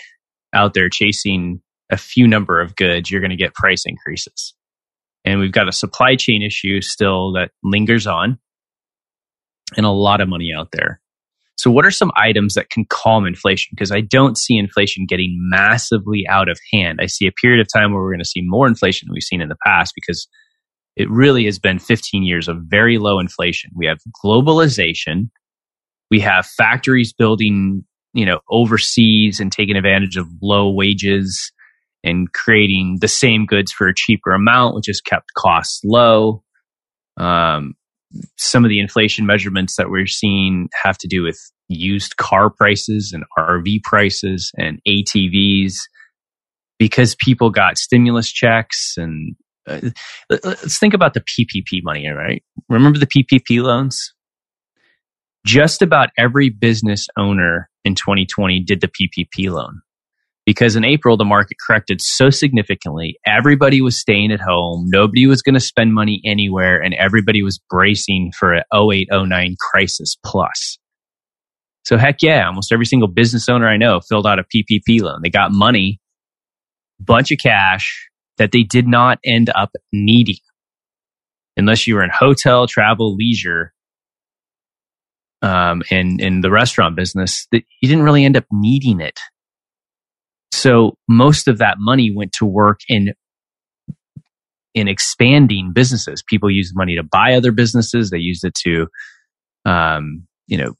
out 0.54 0.74
there 0.74 0.88
chasing 0.88 1.60
a 1.90 1.96
few 1.96 2.28
number 2.28 2.60
of 2.60 2.76
goods, 2.76 3.10
you're 3.10 3.20
going 3.20 3.30
to 3.30 3.36
get 3.36 3.54
price 3.54 3.84
increases. 3.84 4.54
And 5.24 5.40
we've 5.40 5.52
got 5.52 5.68
a 5.68 5.72
supply 5.72 6.16
chain 6.16 6.42
issue 6.42 6.80
still 6.80 7.32
that 7.32 7.50
lingers 7.62 8.06
on 8.06 8.38
and 9.76 9.84
a 9.84 9.90
lot 9.90 10.20
of 10.20 10.28
money 10.28 10.52
out 10.56 10.68
there. 10.72 11.00
So, 11.56 11.70
what 11.70 11.84
are 11.84 11.90
some 11.90 12.10
items 12.16 12.54
that 12.54 12.70
can 12.70 12.86
calm 12.88 13.26
inflation? 13.26 13.68
Because 13.74 13.92
I 13.92 14.00
don't 14.00 14.38
see 14.38 14.56
inflation 14.56 15.04
getting 15.06 15.36
massively 15.50 16.24
out 16.26 16.48
of 16.48 16.58
hand. 16.72 17.00
I 17.02 17.06
see 17.06 17.26
a 17.26 17.32
period 17.32 17.60
of 17.60 17.66
time 17.70 17.92
where 17.92 18.00
we're 18.00 18.12
going 18.12 18.20
to 18.20 18.24
see 18.24 18.40
more 18.42 18.66
inflation 18.66 19.06
than 19.06 19.12
we've 19.12 19.22
seen 19.22 19.42
in 19.42 19.50
the 19.50 19.58
past 19.66 19.92
because 19.94 20.26
it 20.96 21.08
really 21.10 21.44
has 21.44 21.58
been 21.58 21.78
15 21.78 22.22
years 22.22 22.48
of 22.48 22.58
very 22.62 22.98
low 22.98 23.18
inflation. 23.20 23.70
We 23.74 23.86
have 23.86 23.98
globalization. 24.24 25.30
We 26.10 26.20
have 26.20 26.46
factories 26.46 27.12
building, 27.12 27.84
you 28.12 28.26
know, 28.26 28.40
overseas 28.50 29.40
and 29.40 29.52
taking 29.52 29.76
advantage 29.76 30.16
of 30.16 30.26
low 30.42 30.70
wages 30.70 31.52
and 32.02 32.32
creating 32.32 32.98
the 33.00 33.08
same 33.08 33.46
goods 33.46 33.72
for 33.72 33.86
a 33.86 33.94
cheaper 33.94 34.32
amount, 34.32 34.74
which 34.74 34.86
has 34.86 35.00
kept 35.00 35.32
costs 35.36 35.80
low. 35.84 36.42
Um, 37.18 37.74
some 38.36 38.64
of 38.64 38.70
the 38.70 38.80
inflation 38.80 39.26
measurements 39.26 39.76
that 39.76 39.90
we're 39.90 40.06
seeing 40.06 40.68
have 40.82 40.98
to 40.98 41.08
do 41.08 41.22
with 41.22 41.38
used 41.68 42.16
car 42.16 42.50
prices 42.50 43.12
and 43.12 43.24
RV 43.38 43.82
prices 43.84 44.50
and 44.56 44.80
ATVs 44.88 45.74
because 46.78 47.14
people 47.14 47.50
got 47.50 47.78
stimulus 47.78 48.32
checks 48.32 48.94
and 48.96 49.36
uh, 49.66 49.80
let's 50.30 50.78
think 50.78 50.94
about 50.94 51.14
the 51.14 51.20
PPP 51.20 51.82
money, 51.82 52.08
right? 52.08 52.42
Remember 52.68 52.98
the 52.98 53.06
PPP 53.06 53.62
loans? 53.62 54.14
Just 55.46 55.80
about 55.82 56.10
every 56.18 56.50
business 56.50 57.06
owner 57.16 57.70
in 57.84 57.94
2020 57.94 58.60
did 58.60 58.80
the 58.80 58.88
PPP 58.88 59.50
loan 59.50 59.80
because 60.44 60.76
in 60.76 60.84
April, 60.84 61.16
the 61.16 61.24
market 61.24 61.56
corrected 61.66 62.00
so 62.02 62.28
significantly. 62.28 63.18
Everybody 63.26 63.80
was 63.80 63.98
staying 63.98 64.32
at 64.32 64.40
home. 64.40 64.86
Nobody 64.88 65.26
was 65.26 65.42
going 65.42 65.54
to 65.54 65.60
spend 65.60 65.94
money 65.94 66.20
anywhere 66.24 66.80
and 66.80 66.94
everybody 66.94 67.42
was 67.42 67.58
bracing 67.70 68.32
for 68.38 68.54
a 68.54 68.64
0809 68.74 69.56
crisis 69.58 70.16
plus. 70.24 70.78
So 71.84 71.96
heck 71.96 72.16
yeah, 72.22 72.46
almost 72.46 72.72
every 72.72 72.86
single 72.86 73.08
business 73.08 73.48
owner 73.48 73.66
I 73.68 73.76
know 73.76 74.00
filled 74.00 74.26
out 74.26 74.38
a 74.38 74.44
PPP 74.44 75.00
loan. 75.00 75.20
They 75.22 75.30
got 75.30 75.52
money, 75.52 76.00
bunch 77.00 77.30
of 77.30 77.38
cash 77.38 78.09
that 78.40 78.50
they 78.50 78.64
did 78.64 78.88
not 78.88 79.20
end 79.24 79.50
up 79.54 79.70
needing. 79.92 80.34
Unless 81.56 81.86
you 81.86 81.94
were 81.94 82.02
in 82.02 82.10
hotel, 82.10 82.66
travel, 82.66 83.14
leisure, 83.14 83.72
um, 85.42 85.82
and 85.92 86.20
in 86.20 86.40
the 86.40 86.50
restaurant 86.50 86.96
business, 86.96 87.46
that 87.52 87.62
you 87.80 87.88
didn't 87.88 88.02
really 88.02 88.24
end 88.24 88.36
up 88.36 88.46
needing 88.50 89.00
it 89.00 89.20
so 90.60 90.96
most 91.08 91.48
of 91.48 91.58
that 91.58 91.76
money 91.78 92.10
went 92.10 92.32
to 92.34 92.44
work 92.44 92.80
in 92.88 93.14
in 94.74 94.88
expanding 94.88 95.72
businesses. 95.72 96.22
People 96.22 96.50
used 96.50 96.76
money 96.76 96.96
to 96.96 97.02
buy 97.02 97.34
other 97.34 97.50
businesses. 97.50 98.10
They 98.10 98.18
used 98.18 98.44
it 98.44 98.54
to, 98.66 98.86
um, 99.64 100.26
you 100.46 100.58
know, 100.58 100.74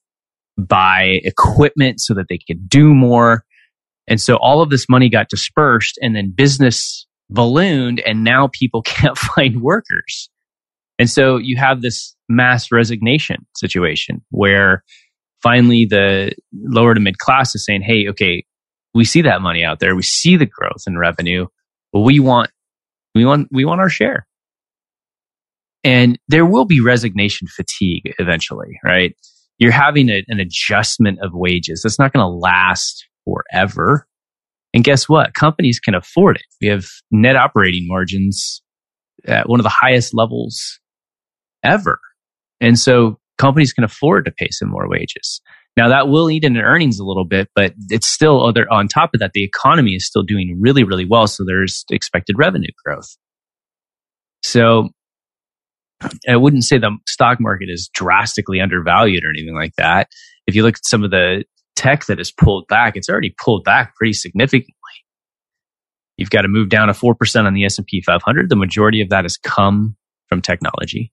buy 0.59 1.21
equipment 1.25 2.01
so 2.01 2.15
that 2.15 2.27
they 2.29 2.39
could 2.39 2.69
do 2.69 2.95
more. 2.95 3.45
And 4.07 4.21
so 4.21 4.37
all 4.37 4.63
of 4.63 4.71
this 4.71 4.87
money 4.89 5.09
got 5.09 5.31
dispersed 5.31 5.99
and 6.03 6.15
then 6.15 6.33
business 6.37 7.07
ballooned 7.31 8.01
and 8.01 8.25
now 8.25 8.51
people 8.53 8.83
can't 8.87 9.17
find 9.17 9.63
workers. 9.63 10.29
And 10.99 11.09
so 11.09 11.39
you 11.39 11.57
have 11.57 11.81
this 11.81 12.15
mass 12.29 12.71
resignation 12.71 13.47
situation 13.57 14.23
where 14.31 14.85
finally 15.43 15.87
the 15.87 16.33
lower 16.53 16.95
to 16.95 17.01
mid 17.01 17.19
class 17.19 17.55
is 17.55 17.65
saying, 17.65 17.83
Hey, 17.83 18.09
okay, 18.09 18.45
we 18.93 19.05
see 19.05 19.23
that 19.23 19.41
money 19.41 19.65
out 19.65 19.81
there. 19.81 19.97
We 19.97 20.03
see 20.03 20.37
the 20.37 20.47
growth 20.47 20.85
in 20.87 20.99
revenue, 20.99 21.47
but 21.93 22.01
we 22.01 22.21
want, 22.21 22.51
we 23.15 23.25
want, 23.25 23.49
we 23.51 23.65
want 23.65 23.81
our 23.81 23.89
share. 23.89 24.27
And 25.83 26.19
there 26.29 26.45
will 26.45 26.67
be 26.67 26.81
resignation 26.81 27.49
fatigue 27.49 28.15
eventually, 28.19 28.79
right? 28.85 29.17
You're 29.59 29.73
having 29.73 30.11
a, 30.11 30.23
an 30.29 30.41
adjustment 30.41 31.21
of 31.23 31.33
wages. 31.33 31.81
That's 31.83 31.99
not 31.99 32.13
going 32.13 32.25
to 32.25 32.29
last 32.29 33.07
forever. 33.25 34.07
And 34.73 34.85
guess 34.85 35.09
what? 35.09 35.35
Companies 35.35 35.81
can 35.81 35.95
afford 35.95 36.37
it. 36.37 36.47
We 36.61 36.69
have 36.69 36.87
net 37.11 37.37
operating 37.37 37.87
margins 37.89 38.63
at 39.27 39.49
one 39.49 39.61
of 39.61 39.65
the 39.65 39.71
highest 39.71 40.15
levels 40.15 40.79
ever. 41.63 41.99
And 42.61 42.79
so 42.79 43.19
companies 43.39 43.73
can 43.73 43.85
afford 43.85 44.27
to 44.27 44.31
pay 44.31 44.49
some 44.51 44.69
more 44.69 44.89
wages. 44.89 45.41
Now 45.77 45.89
that 45.89 46.09
will 46.09 46.31
eat 46.31 46.45
into 46.45 46.61
earnings 46.61 46.99
a 46.99 47.05
little 47.05 47.25
bit, 47.25 47.49
but 47.55 47.75
it's 47.89 48.07
still 48.07 48.47
other 48.47 48.71
on 48.71 48.89
top 48.89 49.11
of 49.15 49.21
that, 49.21 49.33
the 49.33 49.45
economy 49.45 49.95
is 49.95 50.07
still 50.07 50.23
doing 50.23 50.59
really, 50.61 50.85
really 50.85 51.05
well. 51.05 51.27
So 51.27 51.45
there's 51.47 51.85
expected 51.91 52.37
revenue 52.39 52.71
growth. 52.85 53.17
So 54.43 54.91
I 56.29 56.37
wouldn't 56.37 56.65
say 56.65 56.79
the 56.79 56.97
stock 57.07 57.39
market 57.41 57.69
is 57.71 57.91
drastically 57.93 58.61
undervalued 58.61 59.25
or 59.25 59.31
anything 59.31 59.55
like 59.55 59.75
that. 59.77 60.09
If 60.47 60.55
you 60.55 60.63
look 60.63 60.77
at 60.77 60.87
some 60.87 61.05
of 61.05 61.11
the 61.11 61.45
tech 61.81 62.07
that 62.07 62.19
has 62.19 62.31
pulled 62.31 62.67
back, 62.69 62.97
it's 62.97 63.09
already 63.09 63.35
pulled 63.43 63.65
back 63.65 63.95
pretty 63.97 64.13
significantly. 64.13 64.75
You've 66.17 66.31
got 66.31 66.43
to 66.43 66.49
move 66.49 66.69
down 66.69 66.89
to 66.89 66.93
4% 66.93 67.47
on 67.47 67.55
the 67.55 67.65
S&P 67.65 68.03
500. 68.03 68.51
The 68.51 68.57
majority 68.57 69.01
of 69.01 69.09
that 69.09 69.25
has 69.25 69.39
come 69.39 69.97
from 70.29 70.43
technology. 70.43 71.13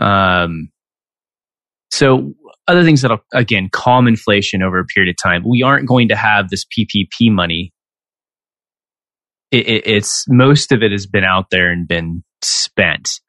Um, 0.00 0.70
so 1.90 2.32
other 2.66 2.84
things 2.84 3.02
that'll 3.02 3.24
again 3.32 3.68
calm 3.70 4.08
inflation 4.08 4.62
over 4.62 4.78
a 4.78 4.84
period 4.84 5.10
of 5.10 5.22
time. 5.22 5.44
We 5.46 5.62
aren't 5.62 5.86
going 5.86 6.08
to 6.08 6.16
have 6.16 6.48
this 6.48 6.64
PPP 6.64 7.30
money. 7.30 7.72
It, 9.50 9.68
it, 9.68 9.86
it's 9.86 10.24
most 10.28 10.72
of 10.72 10.82
it 10.82 10.90
has 10.90 11.06
been 11.06 11.24
out 11.24 11.50
there 11.50 11.70
and 11.70 11.86
been 11.86 12.24
spent. 12.42 13.20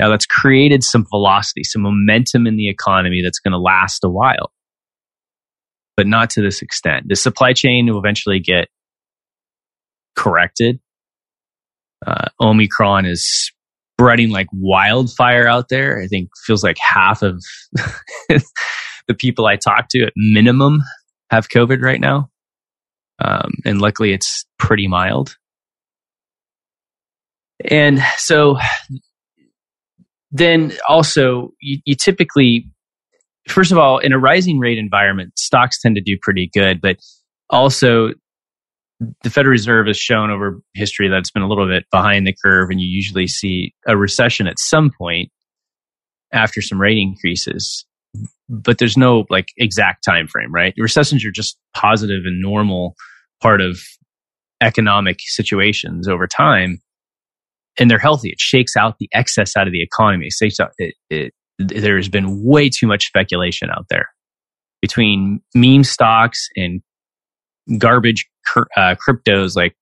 Now 0.00 0.08
that's 0.08 0.26
created 0.26 0.84
some 0.84 1.04
velocity, 1.10 1.64
some 1.64 1.82
momentum 1.82 2.46
in 2.46 2.56
the 2.56 2.68
economy 2.68 3.22
that's 3.22 3.38
going 3.38 3.52
to 3.52 3.58
last 3.58 4.04
a 4.04 4.08
while, 4.08 4.52
but 5.96 6.06
not 6.06 6.30
to 6.30 6.42
this 6.42 6.62
extent. 6.62 7.06
The 7.08 7.16
supply 7.16 7.52
chain 7.52 7.86
will 7.86 7.98
eventually 7.98 8.40
get 8.40 8.68
corrected. 10.16 10.80
Uh, 12.06 12.28
Omicron 12.40 13.06
is 13.06 13.52
spreading 13.98 14.30
like 14.30 14.48
wildfire 14.52 15.48
out 15.48 15.68
there. 15.68 16.00
I 16.00 16.06
think 16.06 16.28
feels 16.44 16.62
like 16.62 16.76
half 16.78 17.22
of 17.22 17.42
the 18.28 19.14
people 19.16 19.46
I 19.46 19.56
talk 19.56 19.88
to 19.90 20.04
at 20.04 20.12
minimum 20.16 20.82
have 21.30 21.48
COVID 21.48 21.82
right 21.82 22.00
now. 22.00 22.30
Um, 23.18 23.52
and 23.64 23.80
luckily 23.80 24.12
it's 24.12 24.44
pretty 24.58 24.88
mild. 24.88 25.36
And 27.64 28.02
so 28.18 28.58
then 30.30 30.72
also 30.86 31.52
you, 31.60 31.78
you 31.86 31.94
typically, 31.94 32.68
first 33.48 33.72
of 33.72 33.78
all, 33.78 33.98
in 33.98 34.12
a 34.12 34.18
rising 34.18 34.58
rate 34.58 34.78
environment, 34.78 35.38
stocks 35.38 35.80
tend 35.80 35.96
to 35.96 36.02
do 36.02 36.16
pretty 36.20 36.50
good, 36.54 36.80
but 36.80 36.96
also 37.50 38.10
the 39.22 39.30
Federal 39.30 39.52
Reserve 39.52 39.86
has 39.88 39.98
shown 39.98 40.30
over 40.30 40.60
history 40.74 41.08
that 41.08 41.18
it's 41.18 41.30
been 41.30 41.42
a 41.42 41.48
little 41.48 41.66
bit 41.68 41.84
behind 41.90 42.26
the 42.26 42.34
curve, 42.44 42.70
and 42.70 42.80
you 42.80 42.88
usually 42.88 43.26
see 43.26 43.74
a 43.86 43.96
recession 43.96 44.46
at 44.46 44.58
some 44.58 44.90
point 44.98 45.30
after 46.32 46.62
some 46.62 46.80
rate 46.80 46.98
increases. 46.98 47.84
But 48.48 48.78
there's 48.78 48.96
no 48.96 49.26
like 49.30 49.48
exact 49.58 50.04
time 50.04 50.28
frame, 50.28 50.52
right? 50.52 50.74
Recessions 50.78 51.24
are 51.24 51.30
just 51.30 51.58
positive 51.74 52.24
and 52.24 52.40
normal 52.40 52.94
part 53.42 53.60
of 53.60 53.80
economic 54.62 55.18
situations 55.20 56.08
over 56.08 56.26
time. 56.26 56.78
and 57.78 57.90
they're 57.90 57.98
healthy. 57.98 58.30
It 58.30 58.40
shakes 58.40 58.76
out 58.76 58.96
the 58.98 59.08
excess 59.12 59.56
out 59.56 59.66
of 59.66 59.72
the 59.72 59.82
economy. 59.82 60.28
It, 60.40 60.64
it, 60.78 60.94
it, 61.10 61.34
there 61.58 61.96
has 61.96 62.08
been 62.08 62.44
way 62.44 62.68
too 62.68 62.86
much 62.86 63.06
speculation 63.06 63.70
out 63.70 63.86
there 63.88 64.08
between 64.82 65.40
meme 65.54 65.84
stocks 65.84 66.48
and 66.56 66.82
garbage 67.78 68.26
uh, 68.76 68.94
cryptos 69.06 69.56
like 69.56 69.74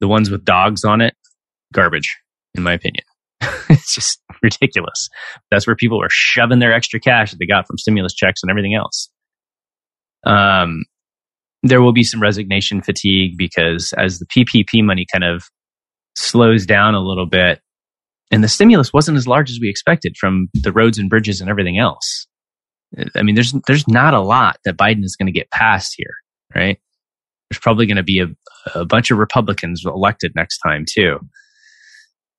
the 0.00 0.08
ones 0.08 0.30
with 0.30 0.44
dogs 0.44 0.84
on 0.84 1.00
it. 1.00 1.14
Garbage, 1.72 2.16
in 2.54 2.62
my 2.62 2.72
opinion. 2.72 3.04
it's 3.68 3.94
just 3.94 4.20
ridiculous. 4.42 5.08
That's 5.50 5.66
where 5.66 5.76
people 5.76 6.02
are 6.02 6.08
shoving 6.10 6.58
their 6.58 6.72
extra 6.72 7.00
cash 7.00 7.30
that 7.30 7.38
they 7.38 7.46
got 7.46 7.66
from 7.66 7.78
stimulus 7.78 8.14
checks 8.14 8.42
and 8.42 8.50
everything 8.50 8.74
else. 8.74 9.10
Um, 10.24 10.84
there 11.62 11.82
will 11.82 11.92
be 11.92 12.04
some 12.04 12.20
resignation 12.20 12.82
fatigue 12.82 13.36
because 13.36 13.92
as 13.94 14.18
the 14.18 14.26
PPP 14.26 14.84
money 14.84 15.06
kind 15.10 15.24
of 15.24 15.44
slows 16.14 16.66
down 16.66 16.94
a 16.94 17.00
little 17.00 17.26
bit, 17.26 17.60
and 18.30 18.42
the 18.42 18.48
stimulus 18.48 18.92
wasn't 18.92 19.16
as 19.16 19.28
large 19.28 19.50
as 19.50 19.58
we 19.60 19.68
expected 19.68 20.16
from 20.18 20.48
the 20.54 20.72
roads 20.72 20.98
and 20.98 21.08
bridges 21.08 21.40
and 21.40 21.48
everything 21.48 21.78
else. 21.78 22.26
I 23.14 23.22
mean, 23.22 23.34
there's 23.34 23.52
there's 23.66 23.86
not 23.88 24.14
a 24.14 24.20
lot 24.20 24.58
that 24.64 24.76
Biden 24.76 25.04
is 25.04 25.16
going 25.16 25.26
to 25.26 25.32
get 25.32 25.50
passed 25.50 25.94
here, 25.96 26.14
right? 26.54 26.78
There's 27.50 27.60
probably 27.60 27.86
going 27.86 27.96
to 27.96 28.02
be 28.02 28.20
a, 28.20 28.28
a 28.78 28.84
bunch 28.84 29.10
of 29.10 29.18
Republicans 29.18 29.82
elected 29.84 30.32
next 30.34 30.58
time 30.58 30.84
too. 30.88 31.18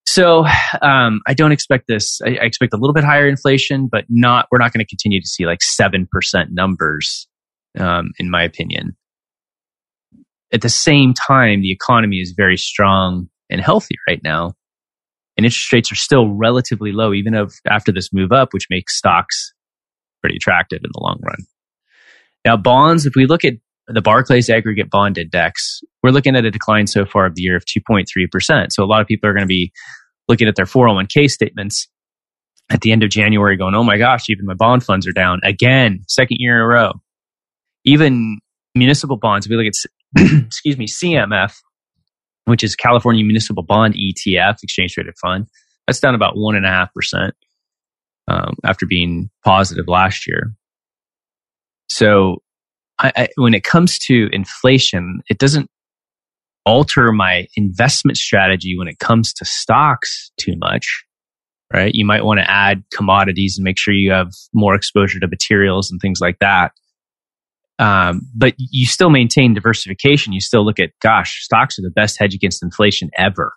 So 0.05 0.45
um, 0.81 1.21
I 1.27 1.33
don't 1.33 1.51
expect 1.51 1.85
this. 1.87 2.21
I, 2.25 2.37
I, 2.41 2.45
expect 2.45 2.73
a 2.73 2.77
little 2.77 2.93
bit 2.93 3.03
higher 3.03 3.27
inflation, 3.27 3.87
but 3.91 4.05
not. 4.09 4.47
We're 4.49 4.57
not 4.57 4.71
going 4.71 4.83
to 4.83 4.89
continue 4.89 5.21
to 5.21 5.27
see 5.27 5.45
like 5.45 5.61
seven 5.61 6.07
percent 6.09 6.51
numbers, 6.51 7.27
um, 7.77 8.11
in 8.17 8.29
my 8.29 8.43
opinion. 8.43 8.95
At 10.53 10.61
the 10.61 10.69
same 10.69 11.13
time, 11.13 11.61
the 11.61 11.73
economy 11.73 12.21
is 12.21 12.33
very 12.35 12.55
strong 12.55 13.27
and 13.49 13.59
healthy 13.59 13.95
right 14.07 14.21
now, 14.23 14.53
and 15.37 15.45
interest 15.45 15.71
rates 15.71 15.91
are 15.91 15.95
still 15.95 16.33
relatively 16.33 16.91
low, 16.91 17.13
even 17.13 17.33
if 17.33 17.53
after 17.69 17.91
this 17.91 18.11
move 18.11 18.31
up, 18.31 18.53
which 18.53 18.67
makes 18.69 18.97
stocks 18.97 19.53
pretty 20.21 20.37
attractive 20.37 20.79
in 20.83 20.89
the 20.93 20.99
long 20.99 21.19
run. 21.21 21.45
Now, 22.43 22.57
bonds. 22.57 23.05
If 23.05 23.15
we 23.15 23.25
look 23.25 23.45
at 23.45 23.53
the 23.87 24.01
Barclays 24.01 24.49
Aggregate 24.49 24.89
Bond 24.89 25.17
Index, 25.17 25.81
we're 26.01 26.11
looking 26.11 26.35
at 26.35 26.45
a 26.45 26.51
decline 26.51 26.87
so 26.87 27.05
far 27.05 27.25
of 27.25 27.35
the 27.35 27.41
year 27.41 27.55
of 27.55 27.65
2.3%. 27.65 28.71
So 28.71 28.83
a 28.83 28.85
lot 28.85 29.01
of 29.01 29.07
people 29.07 29.29
are 29.29 29.33
going 29.33 29.43
to 29.43 29.47
be 29.47 29.71
looking 30.27 30.47
at 30.47 30.55
their 30.55 30.65
401k 30.65 31.29
statements 31.29 31.87
at 32.69 32.81
the 32.81 32.91
end 32.91 33.03
of 33.03 33.09
January 33.09 33.55
going, 33.55 33.75
oh 33.75 33.83
my 33.83 33.97
gosh, 33.97 34.29
even 34.29 34.45
my 34.45 34.53
bond 34.53 34.83
funds 34.83 35.07
are 35.07 35.13
down 35.13 35.39
again, 35.43 36.03
second 36.07 36.37
year 36.39 36.55
in 36.55 36.61
a 36.61 36.67
row. 36.67 36.93
Even 37.85 38.39
municipal 38.75 39.15
bonds, 39.17 39.45
if 39.45 39.49
we 39.49 39.55
look 39.55 39.65
at, 39.65 40.43
excuse 40.45 40.77
me, 40.77 40.85
CMF, 40.85 41.55
which 42.47 42.63
is 42.63 42.75
California 42.75 43.23
Municipal 43.25 43.61
Bond 43.61 43.93
ETF, 43.93 44.63
exchange 44.63 44.93
traded 44.93 45.15
fund, 45.21 45.47
that's 45.85 45.99
down 45.99 46.15
about 46.15 46.35
1.5% 46.35 47.31
um, 48.29 48.55
after 48.63 48.85
being 48.85 49.29
positive 49.43 49.87
last 49.87 50.25
year. 50.27 50.53
So 51.89 52.41
I, 52.99 53.11
I, 53.15 53.27
when 53.35 53.53
it 53.53 53.63
comes 53.63 53.99
to 53.99 54.29
inflation, 54.31 55.21
it 55.29 55.39
doesn't 55.39 55.69
alter 56.65 57.11
my 57.11 57.47
investment 57.55 58.17
strategy 58.17 58.77
when 58.77 58.87
it 58.87 58.99
comes 58.99 59.33
to 59.33 59.45
stocks 59.45 60.31
too 60.37 60.55
much, 60.57 61.03
right? 61.73 61.93
You 61.93 62.05
might 62.05 62.23
want 62.23 62.39
to 62.39 62.49
add 62.49 62.83
commodities 62.93 63.57
and 63.57 63.63
make 63.65 63.77
sure 63.77 63.93
you 63.93 64.11
have 64.11 64.31
more 64.53 64.73
exposure 64.73 65.19
to 65.19 65.27
materials 65.27 65.91
and 65.91 65.99
things 65.99 66.19
like 66.21 66.39
that. 66.39 66.71
Um, 67.79 68.21
but 68.35 68.55
you 68.57 68.85
still 68.87 69.09
maintain 69.09 69.53
diversification. 69.53 70.33
You 70.33 70.41
still 70.41 70.65
look 70.65 70.79
at, 70.79 70.91
gosh, 71.01 71.43
stocks 71.43 71.77
are 71.77 71.83
the 71.83 71.91
best 71.91 72.17
hedge 72.19 72.33
against 72.33 72.63
inflation 72.63 73.09
ever. 73.15 73.53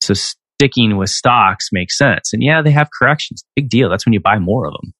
So 0.00 0.14
sticking 0.14 0.96
with 0.96 1.10
stocks 1.10 1.68
makes 1.70 1.96
sense. 1.96 2.32
And 2.32 2.42
yeah, 2.42 2.62
they 2.62 2.72
have 2.72 2.88
corrections. 2.98 3.44
Big 3.54 3.68
deal. 3.68 3.88
That's 3.88 4.04
when 4.04 4.12
you 4.12 4.20
buy 4.20 4.38
more 4.38 4.66
of 4.66 4.74
them. 4.80 4.92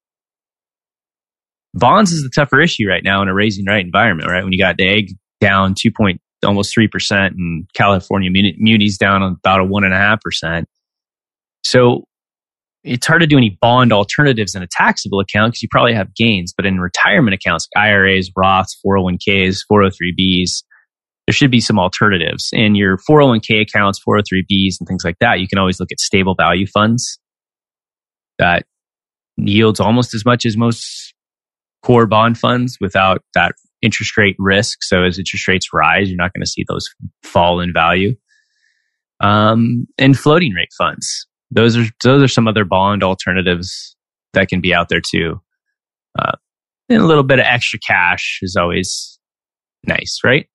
Bonds 1.75 2.13
is 2.13 2.23
the 2.23 2.31
tougher 2.35 2.61
issue 2.61 2.89
right 2.89 3.03
now 3.05 3.23
in 3.23 3.29
a 3.29 3.35
raising 3.35 3.67
rate 3.67 3.85
environment, 3.85 4.31
right? 4.31 4.43
When 4.43 4.53
you 4.53 4.59
got 4.59 4.77
the 4.77 4.89
Agg 4.89 5.11
down 5.41 5.75
two 5.77 5.91
point 5.91 6.21
almost 6.45 6.73
three 6.73 6.89
percent 6.89 7.35
and 7.37 7.69
California 7.75 8.31
munis 8.31 8.97
down 8.97 9.23
about 9.23 9.61
a 9.61 9.65
one 9.65 9.85
and 9.85 9.93
a 9.93 9.99
half 9.99 10.21
percent. 10.21 10.69
So 11.65 12.05
it's 12.89 13.07
hard 13.07 13.21
to 13.21 13.27
do 13.27 13.37
any 13.37 13.57
bond 13.61 13.93
alternatives 13.93 14.55
in 14.55 14.63
a 14.63 14.67
taxable 14.71 15.21
account 15.21 15.53
because 15.53 15.63
you 15.63 15.69
probably 15.71 15.95
have 15.95 16.15
gains, 16.15 16.53
but 16.57 16.67
in 16.67 16.81
retirement 16.81 17.35
accounts, 17.35 17.69
like 17.75 17.85
IRAs, 17.85 18.31
Roths, 18.37 18.77
401ks, 18.85 19.61
403bs, 19.71 20.63
there 21.27 21.35
should 21.35 21.51
be 21.51 21.61
some 21.61 21.79
alternatives. 21.79 22.49
In 22.53 22.75
your 22.75 22.97
401k 23.09 23.61
accounts, 23.61 24.01
403bs, 24.09 24.77
and 24.81 24.89
things 24.89 25.05
like 25.05 25.19
that, 25.21 25.41
you 25.41 25.47
can 25.47 25.59
always 25.59 25.79
look 25.79 25.93
at 25.93 26.01
stable 26.01 26.35
value 26.35 26.67
funds 26.67 27.19
that 28.39 28.65
yields 29.37 29.79
almost 29.79 30.15
as 30.15 30.25
much 30.25 30.47
as 30.47 30.57
most 30.57 31.15
core 31.83 32.07
bond 32.07 32.39
funds 32.39 32.79
without 32.81 33.23
that 33.35 33.53
interest 33.83 34.17
rate 34.17 34.37
risk. 34.39 34.79
So 34.83 35.05
as 35.05 35.19
interest 35.19 35.47
rates 35.47 35.69
rise, 35.73 36.09
you're 36.09 36.17
not 36.17 36.33
going 36.33 36.43
to 36.43 36.51
see 36.51 36.65
those 36.67 36.89
fall 37.23 37.61
in 37.61 37.73
value. 37.73 38.15
Um, 39.21 39.87
and 39.99 40.19
floating 40.19 40.53
rate 40.55 40.71
funds. 40.79 41.28
Those 41.51 41.77
are 41.77 41.87
those 42.03 42.23
are 42.23 42.29
some 42.29 42.47
other 42.47 42.65
bond 42.65 43.03
alternatives 43.03 43.97
that 44.35 44.49
can 44.49 44.61
be 44.61 44.75
out 44.75 44.89
there 44.89 45.01
too. 45.01 45.41
Uh, 46.19 46.33
and 46.89 47.03
a 47.03 47.07
little 47.07 47.23
bit 47.23 47.39
of 47.39 47.47
extra 47.47 47.79
cash 47.79 48.41
is 48.43 48.57
always 48.57 49.19
nice, 49.87 50.21
right? 50.25 50.49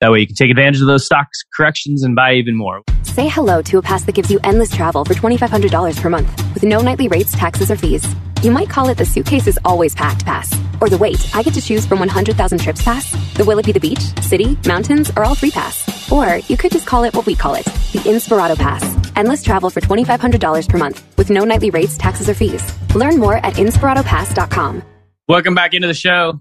That 0.00 0.10
way 0.12 0.20
you 0.20 0.26
can 0.26 0.36
take 0.36 0.50
advantage 0.50 0.80
of 0.80 0.86
those 0.86 1.06
stocks 1.06 1.42
corrections 1.56 2.02
and 2.02 2.14
buy 2.14 2.34
even 2.34 2.54
more. 2.56 2.82
Say 3.02 3.28
hello 3.28 3.62
to 3.62 3.78
a 3.78 3.82
pass 3.82 4.04
that 4.04 4.14
gives 4.14 4.30
you 4.30 4.38
endless 4.44 4.70
travel 4.70 5.04
for 5.04 5.14
$2,500 5.14 6.00
per 6.00 6.10
month 6.10 6.54
with 6.54 6.64
no 6.64 6.82
nightly 6.82 7.08
rates, 7.08 7.32
taxes, 7.32 7.70
or 7.70 7.76
fees. 7.76 8.06
You 8.42 8.50
might 8.50 8.68
call 8.68 8.88
it 8.90 8.98
the 8.98 9.06
suitcase 9.06 9.46
is 9.46 9.58
always 9.64 9.94
packed 9.94 10.24
pass. 10.24 10.52
Or 10.80 10.88
the 10.88 10.98
wait, 10.98 11.34
I 11.34 11.42
get 11.42 11.54
to 11.54 11.62
choose 11.62 11.86
from 11.86 11.98
100,000 11.98 12.58
trips 12.58 12.82
pass. 12.82 13.10
The 13.34 13.44
will 13.44 13.58
it 13.58 13.66
be 13.66 13.72
the 13.72 13.80
beach, 13.80 14.00
city, 14.22 14.58
mountains, 14.66 15.10
or 15.16 15.24
all 15.24 15.34
three 15.34 15.50
pass. 15.50 16.10
Or 16.10 16.36
you 16.48 16.56
could 16.56 16.72
just 16.72 16.86
call 16.86 17.04
it 17.04 17.14
what 17.14 17.26
we 17.26 17.34
call 17.34 17.54
it, 17.54 17.64
the 17.64 18.00
Inspirato 18.04 18.56
Pass. 18.56 18.84
Endless 19.16 19.42
travel 19.42 19.70
for 19.70 19.80
$2,500 19.80 20.68
per 20.68 20.78
month 20.78 21.04
with 21.18 21.30
no 21.30 21.44
nightly 21.44 21.70
rates, 21.70 21.98
taxes, 21.98 22.28
or 22.28 22.34
fees. 22.34 22.64
Learn 22.94 23.18
more 23.18 23.36
at 23.36 23.54
inspiratopass.com. 23.54 24.82
Welcome 25.28 25.54
back 25.54 25.74
into 25.74 25.88
the 25.88 25.94
show. 25.94 26.40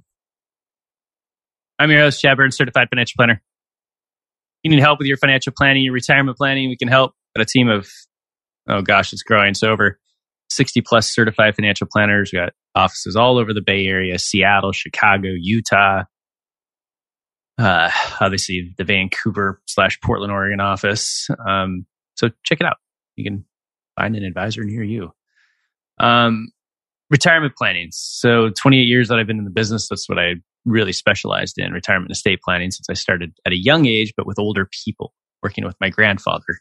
I'm 1.79 1.91
your 1.91 2.01
host, 2.01 2.23
Burns, 2.23 2.55
certified 2.55 2.89
financial 2.89 3.15
planner. 3.17 3.41
You 4.63 4.71
need 4.71 4.79
help 4.79 4.99
with 4.99 5.07
your 5.07 5.17
financial 5.17 5.53
planning, 5.55 5.83
your 5.83 5.93
retirement 5.93 6.37
planning. 6.37 6.69
We 6.69 6.77
can 6.77 6.87
help. 6.87 7.13
Got 7.35 7.41
a 7.41 7.45
team 7.45 7.67
of, 7.67 7.89
oh 8.67 8.81
gosh, 8.81 9.11
it's 9.11 9.23
growing. 9.23 9.49
It's 9.49 9.63
over 9.63 9.99
60 10.49 10.81
plus 10.81 11.13
certified 11.13 11.55
financial 11.55 11.87
planners. 11.91 12.31
We 12.31 12.39
got 12.39 12.53
offices 12.75 13.15
all 13.15 13.37
over 13.37 13.53
the 13.53 13.61
Bay 13.61 13.87
Area, 13.87 14.19
Seattle, 14.19 14.71
Chicago, 14.71 15.29
Utah. 15.29 16.03
Uh, 17.57 17.89
obviously 18.19 18.73
the 18.77 18.83
Vancouver 18.83 19.61
slash 19.65 19.99
Portland, 20.01 20.31
Oregon 20.31 20.59
office. 20.59 21.29
Um, 21.47 21.85
so 22.15 22.29
check 22.43 22.59
it 22.59 22.65
out. 22.65 22.77
You 23.15 23.23
can 23.23 23.45
find 23.95 24.15
an 24.15 24.23
advisor 24.23 24.63
near 24.63 24.83
you. 24.83 25.11
Um, 25.99 26.49
retirement 27.09 27.55
planning. 27.55 27.89
So 27.91 28.49
28 28.49 28.81
years 28.81 29.07
that 29.07 29.19
I've 29.19 29.27
been 29.27 29.39
in 29.39 29.45
the 29.45 29.51
business, 29.51 29.87
that's 29.87 30.09
what 30.09 30.19
I 30.19 30.35
really 30.65 30.91
specialized 30.91 31.57
in 31.57 31.71
retirement 31.71 32.11
estate 32.11 32.39
planning 32.43 32.71
since 32.71 32.89
I 32.89 32.93
started 32.93 33.33
at 33.45 33.53
a 33.53 33.57
young 33.57 33.85
age, 33.85 34.13
but 34.17 34.25
with 34.25 34.39
older 34.39 34.67
people 34.83 35.13
working 35.43 35.63
with 35.63 35.75
my 35.79 35.89
grandfather. 35.89 36.59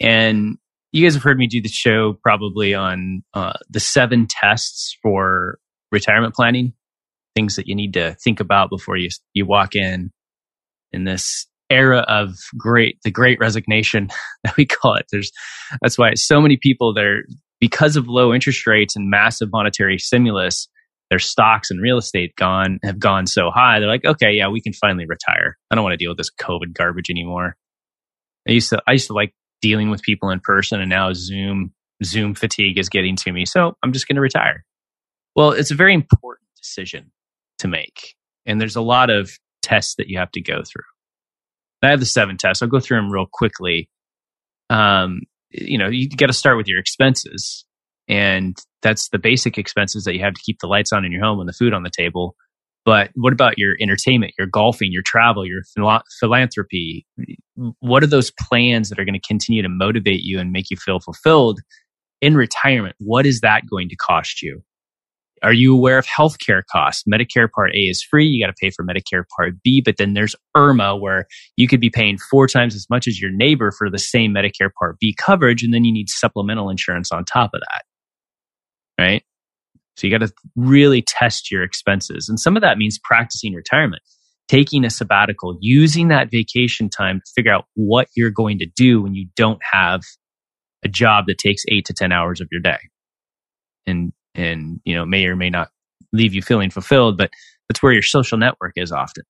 And 0.00 0.56
you 0.92 1.04
guys 1.04 1.14
have 1.14 1.22
heard 1.22 1.38
me 1.38 1.46
do 1.46 1.62
the 1.62 1.68
show 1.68 2.14
probably 2.22 2.74
on 2.74 3.22
uh, 3.34 3.52
the 3.68 3.80
seven 3.80 4.26
tests 4.28 4.96
for 5.02 5.58
retirement 5.92 6.34
planning, 6.34 6.72
things 7.34 7.56
that 7.56 7.66
you 7.66 7.74
need 7.74 7.94
to 7.94 8.14
think 8.14 8.40
about 8.40 8.70
before 8.70 8.96
you 8.96 9.08
you 9.32 9.46
walk 9.46 9.74
in 9.74 10.10
in 10.92 11.04
this 11.04 11.46
era 11.70 12.00
of 12.08 12.34
great 12.58 12.98
the 13.04 13.10
great 13.10 13.38
resignation 13.38 14.08
that 14.44 14.56
we 14.56 14.66
call 14.66 14.94
it. 14.94 15.06
There's 15.10 15.30
that's 15.80 15.98
why 15.98 16.14
so 16.14 16.40
many 16.40 16.58
people 16.60 16.92
there 16.92 17.22
because 17.60 17.96
of 17.96 18.08
low 18.08 18.34
interest 18.34 18.66
rates 18.66 18.96
and 18.96 19.10
massive 19.10 19.50
monetary 19.52 19.98
stimulus, 19.98 20.68
their 21.10 21.18
stocks 21.18 21.70
and 21.70 21.80
real 21.80 21.98
estate 21.98 22.34
gone 22.36 22.80
have 22.82 22.98
gone 22.98 23.26
so 23.26 23.50
high. 23.50 23.78
They're 23.78 23.88
like, 23.88 24.04
okay, 24.04 24.32
yeah, 24.32 24.48
we 24.48 24.60
can 24.60 24.72
finally 24.72 25.06
retire. 25.06 25.56
I 25.70 25.74
don't 25.74 25.84
want 25.84 25.92
to 25.92 25.98
deal 25.98 26.10
with 26.10 26.18
this 26.18 26.30
COVID 26.40 26.72
garbage 26.72 27.10
anymore. 27.10 27.56
I 28.48 28.52
used 28.52 28.70
to 28.70 28.82
I 28.88 28.92
used 28.92 29.06
to 29.08 29.12
like 29.12 29.34
dealing 29.62 29.90
with 29.90 30.02
people 30.02 30.30
in 30.30 30.40
person 30.40 30.80
and 30.80 30.90
now 30.90 31.12
Zoom 31.12 31.72
Zoom 32.02 32.34
fatigue 32.34 32.78
is 32.78 32.88
getting 32.88 33.16
to 33.16 33.32
me. 33.32 33.44
So 33.44 33.76
I'm 33.82 33.92
just 33.92 34.08
going 34.08 34.16
to 34.16 34.22
retire. 34.22 34.64
Well, 35.36 35.50
it's 35.50 35.70
a 35.70 35.74
very 35.74 35.94
important 35.94 36.48
decision 36.56 37.12
to 37.58 37.68
make. 37.68 38.14
And 38.46 38.60
there's 38.60 38.76
a 38.76 38.80
lot 38.80 39.10
of 39.10 39.30
tests 39.62 39.96
that 39.96 40.08
you 40.08 40.18
have 40.18 40.30
to 40.32 40.40
go 40.40 40.62
through. 40.64 40.84
I 41.82 41.90
have 41.90 42.00
the 42.00 42.06
seven 42.06 42.36
tests. 42.36 42.62
I'll 42.62 42.68
go 42.68 42.80
through 42.80 42.98
them 42.98 43.10
real 43.10 43.26
quickly. 43.30 43.88
Um, 44.68 45.22
you 45.50 45.78
know, 45.78 45.88
you 45.88 46.08
got 46.08 46.26
to 46.26 46.32
start 46.32 46.56
with 46.56 46.68
your 46.68 46.78
expenses. 46.78 47.64
And 48.08 48.58
that's 48.82 49.08
the 49.10 49.18
basic 49.18 49.56
expenses 49.58 50.04
that 50.04 50.14
you 50.14 50.20
have 50.20 50.34
to 50.34 50.42
keep 50.42 50.58
the 50.60 50.66
lights 50.66 50.92
on 50.92 51.04
in 51.04 51.12
your 51.12 51.22
home 51.22 51.38
and 51.38 51.48
the 51.48 51.52
food 51.52 51.72
on 51.72 51.82
the 51.82 51.90
table. 51.90 52.34
But 52.84 53.10
what 53.14 53.32
about 53.32 53.58
your 53.58 53.76
entertainment, 53.80 54.32
your 54.38 54.46
golfing, 54.46 54.90
your 54.90 55.02
travel, 55.04 55.46
your 55.46 55.62
phil- 55.74 56.02
philanthropy? 56.18 57.06
What 57.80 58.02
are 58.02 58.08
those 58.08 58.30
plans 58.30 58.88
that 58.88 58.98
are 58.98 59.04
going 59.04 59.20
to 59.20 59.26
continue 59.26 59.62
to 59.62 59.68
motivate 59.68 60.22
you 60.22 60.38
and 60.38 60.52
make 60.52 60.70
you 60.70 60.76
feel 60.76 61.00
fulfilled 61.00 61.60
in 62.20 62.36
retirement? 62.36 62.96
What 62.98 63.26
is 63.26 63.40
that 63.40 63.62
going 63.68 63.88
to 63.88 63.96
cost 63.96 64.42
you? 64.42 64.62
Are 65.42 65.52
you 65.52 65.74
aware 65.74 65.98
of 65.98 66.06
healthcare 66.06 66.62
costs? 66.70 67.04
Medicare 67.10 67.50
Part 67.50 67.70
A 67.74 67.78
is 67.78 68.02
free. 68.02 68.26
You 68.26 68.44
got 68.44 68.54
to 68.54 68.60
pay 68.60 68.70
for 68.70 68.84
Medicare 68.84 69.24
Part 69.34 69.54
B, 69.62 69.80
but 69.82 69.96
then 69.96 70.12
there's 70.12 70.36
IRMAA 70.54 71.00
where 71.00 71.26
you 71.56 71.66
could 71.66 71.80
be 71.80 71.88
paying 71.88 72.18
four 72.30 72.46
times 72.46 72.74
as 72.74 72.86
much 72.90 73.08
as 73.08 73.20
your 73.20 73.30
neighbor 73.32 73.70
for 73.70 73.90
the 73.90 73.98
same 73.98 74.34
Medicare 74.34 74.70
Part 74.78 74.98
B 75.00 75.14
coverage. 75.18 75.62
And 75.62 75.72
then 75.72 75.84
you 75.84 75.92
need 75.92 76.10
supplemental 76.10 76.68
insurance 76.68 77.10
on 77.10 77.24
top 77.24 77.52
of 77.54 77.60
that. 77.60 77.82
Right. 79.02 79.22
So 79.96 80.06
you 80.06 80.18
got 80.18 80.26
to 80.26 80.32
really 80.56 81.02
test 81.02 81.50
your 81.50 81.62
expenses. 81.62 82.28
And 82.28 82.38
some 82.38 82.54
of 82.54 82.62
that 82.62 82.76
means 82.76 82.98
practicing 83.02 83.54
retirement, 83.54 84.02
taking 84.50 84.84
a 84.84 84.90
sabbatical, 84.90 85.56
using 85.60 86.08
that 86.08 86.28
vacation 86.28 86.88
time 86.90 87.20
to 87.24 87.32
figure 87.36 87.52
out 87.52 87.66
what 87.74 88.08
you're 88.16 88.30
going 88.30 88.58
to 88.58 88.66
do 88.74 89.00
when 89.00 89.14
you 89.14 89.28
don't 89.36 89.60
have 89.70 90.00
a 90.84 90.88
job 90.88 91.26
that 91.28 91.38
takes 91.38 91.62
eight 91.68 91.84
to 91.84 91.92
10 91.92 92.10
hours 92.10 92.40
of 92.40 92.48
your 92.50 92.60
day. 92.60 92.78
And 93.86 94.12
and 94.34 94.80
you 94.84 94.94
know 94.94 95.04
may 95.04 95.26
or 95.26 95.36
may 95.36 95.50
not 95.50 95.68
leave 96.12 96.34
you 96.34 96.42
feeling 96.42 96.70
fulfilled 96.70 97.16
but 97.16 97.30
that's 97.68 97.82
where 97.82 97.92
your 97.92 98.02
social 98.02 98.38
network 98.38 98.72
is 98.76 98.92
often 98.92 99.24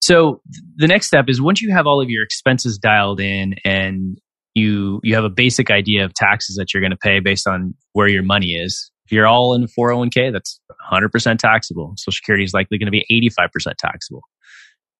so 0.00 0.40
the 0.76 0.86
next 0.86 1.06
step 1.06 1.26
is 1.28 1.40
once 1.40 1.60
you 1.60 1.72
have 1.72 1.86
all 1.86 2.00
of 2.00 2.10
your 2.10 2.22
expenses 2.22 2.78
dialed 2.78 3.20
in 3.20 3.54
and 3.64 4.18
you 4.54 5.00
you 5.02 5.14
have 5.14 5.24
a 5.24 5.30
basic 5.30 5.70
idea 5.70 6.04
of 6.04 6.14
taxes 6.14 6.56
that 6.56 6.72
you're 6.72 6.80
going 6.80 6.90
to 6.90 6.96
pay 6.96 7.20
based 7.20 7.46
on 7.46 7.74
where 7.92 8.08
your 8.08 8.22
money 8.22 8.52
is 8.52 8.90
if 9.04 9.12
you're 9.12 9.26
all 9.26 9.54
in 9.54 9.66
401k 9.66 10.32
that's 10.32 10.60
100% 10.92 11.38
taxable 11.38 11.94
social 11.96 12.16
security 12.16 12.44
is 12.44 12.54
likely 12.54 12.78
going 12.78 12.86
to 12.86 12.90
be 12.90 13.30
85% 13.30 13.74
taxable 13.78 14.22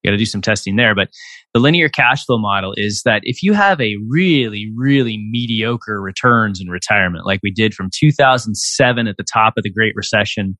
you 0.04 0.10
got 0.10 0.12
to 0.12 0.18
do 0.18 0.26
some 0.26 0.42
testing 0.42 0.76
there. 0.76 0.94
But 0.94 1.08
the 1.54 1.60
linear 1.60 1.88
cash 1.88 2.26
flow 2.26 2.38
model 2.38 2.74
is 2.76 3.02
that 3.04 3.22
if 3.24 3.42
you 3.42 3.54
have 3.54 3.80
a 3.80 3.96
really, 4.06 4.70
really 4.76 5.18
mediocre 5.30 6.00
returns 6.00 6.60
in 6.60 6.68
retirement, 6.68 7.24
like 7.24 7.40
we 7.42 7.50
did 7.50 7.74
from 7.74 7.88
2007 7.90 9.08
at 9.08 9.16
the 9.16 9.24
top 9.24 9.54
of 9.56 9.64
the 9.64 9.70
Great 9.70 9.94
Recession 9.96 10.58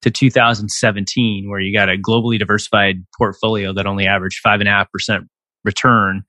to 0.00 0.10
2017, 0.10 1.48
where 1.48 1.60
you 1.60 1.76
got 1.76 1.90
a 1.90 1.96
globally 1.96 2.38
diversified 2.38 2.96
portfolio 3.16 3.74
that 3.74 3.86
only 3.86 4.06
averaged 4.06 4.40
five 4.42 4.60
and 4.60 4.68
a 4.68 4.72
half 4.72 4.90
percent 4.90 5.24
return 5.64 6.22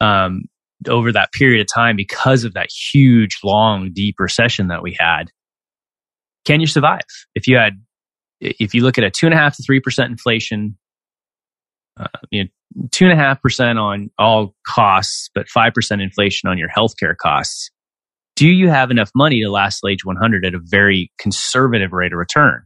um, 0.00 0.42
over 0.86 1.10
that 1.10 1.32
period 1.32 1.60
of 1.60 1.66
time 1.74 1.96
because 1.96 2.44
of 2.44 2.52
that 2.54 2.68
huge, 2.92 3.38
long, 3.42 3.90
deep 3.92 4.16
recession 4.18 4.68
that 4.68 4.82
we 4.82 4.96
had. 4.98 5.30
Can 6.48 6.60
you 6.60 6.66
survive 6.66 7.02
if 7.34 7.46
you 7.46 7.58
had 7.58 7.74
if 8.40 8.72
you 8.72 8.82
look 8.82 8.96
at 8.96 9.04
a 9.04 9.10
two 9.10 9.26
and 9.26 9.34
a 9.34 9.36
half 9.36 9.54
to 9.56 9.62
three 9.62 9.80
percent 9.80 10.10
inflation 10.10 10.78
uh, 12.00 12.06
you 12.30 12.44
know, 12.44 12.88
two 12.90 13.04
and 13.04 13.12
a 13.12 13.16
half 13.16 13.42
percent 13.42 13.78
on 13.78 14.08
all 14.18 14.54
costs, 14.66 15.28
but 15.34 15.46
five 15.50 15.74
percent 15.74 16.00
inflation 16.00 16.48
on 16.48 16.56
your 16.56 16.70
healthcare 16.70 17.14
costs. 17.14 17.70
Do 18.34 18.48
you 18.48 18.70
have 18.70 18.90
enough 18.90 19.10
money 19.14 19.42
to 19.42 19.50
last 19.50 19.80
till 19.80 19.90
age 19.90 20.06
100 20.06 20.46
at 20.46 20.54
a 20.54 20.60
very 20.62 21.12
conservative 21.18 21.92
rate 21.92 22.14
of 22.14 22.18
return? 22.18 22.62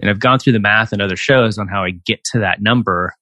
And 0.00 0.10
I've 0.10 0.20
gone 0.20 0.38
through 0.38 0.52
the 0.52 0.60
math 0.60 0.92
and 0.92 1.00
other 1.00 1.16
shows 1.16 1.56
on 1.56 1.68
how 1.68 1.84
I 1.84 1.92
get 1.92 2.22
to 2.32 2.40
that 2.40 2.60
number. 2.60 3.14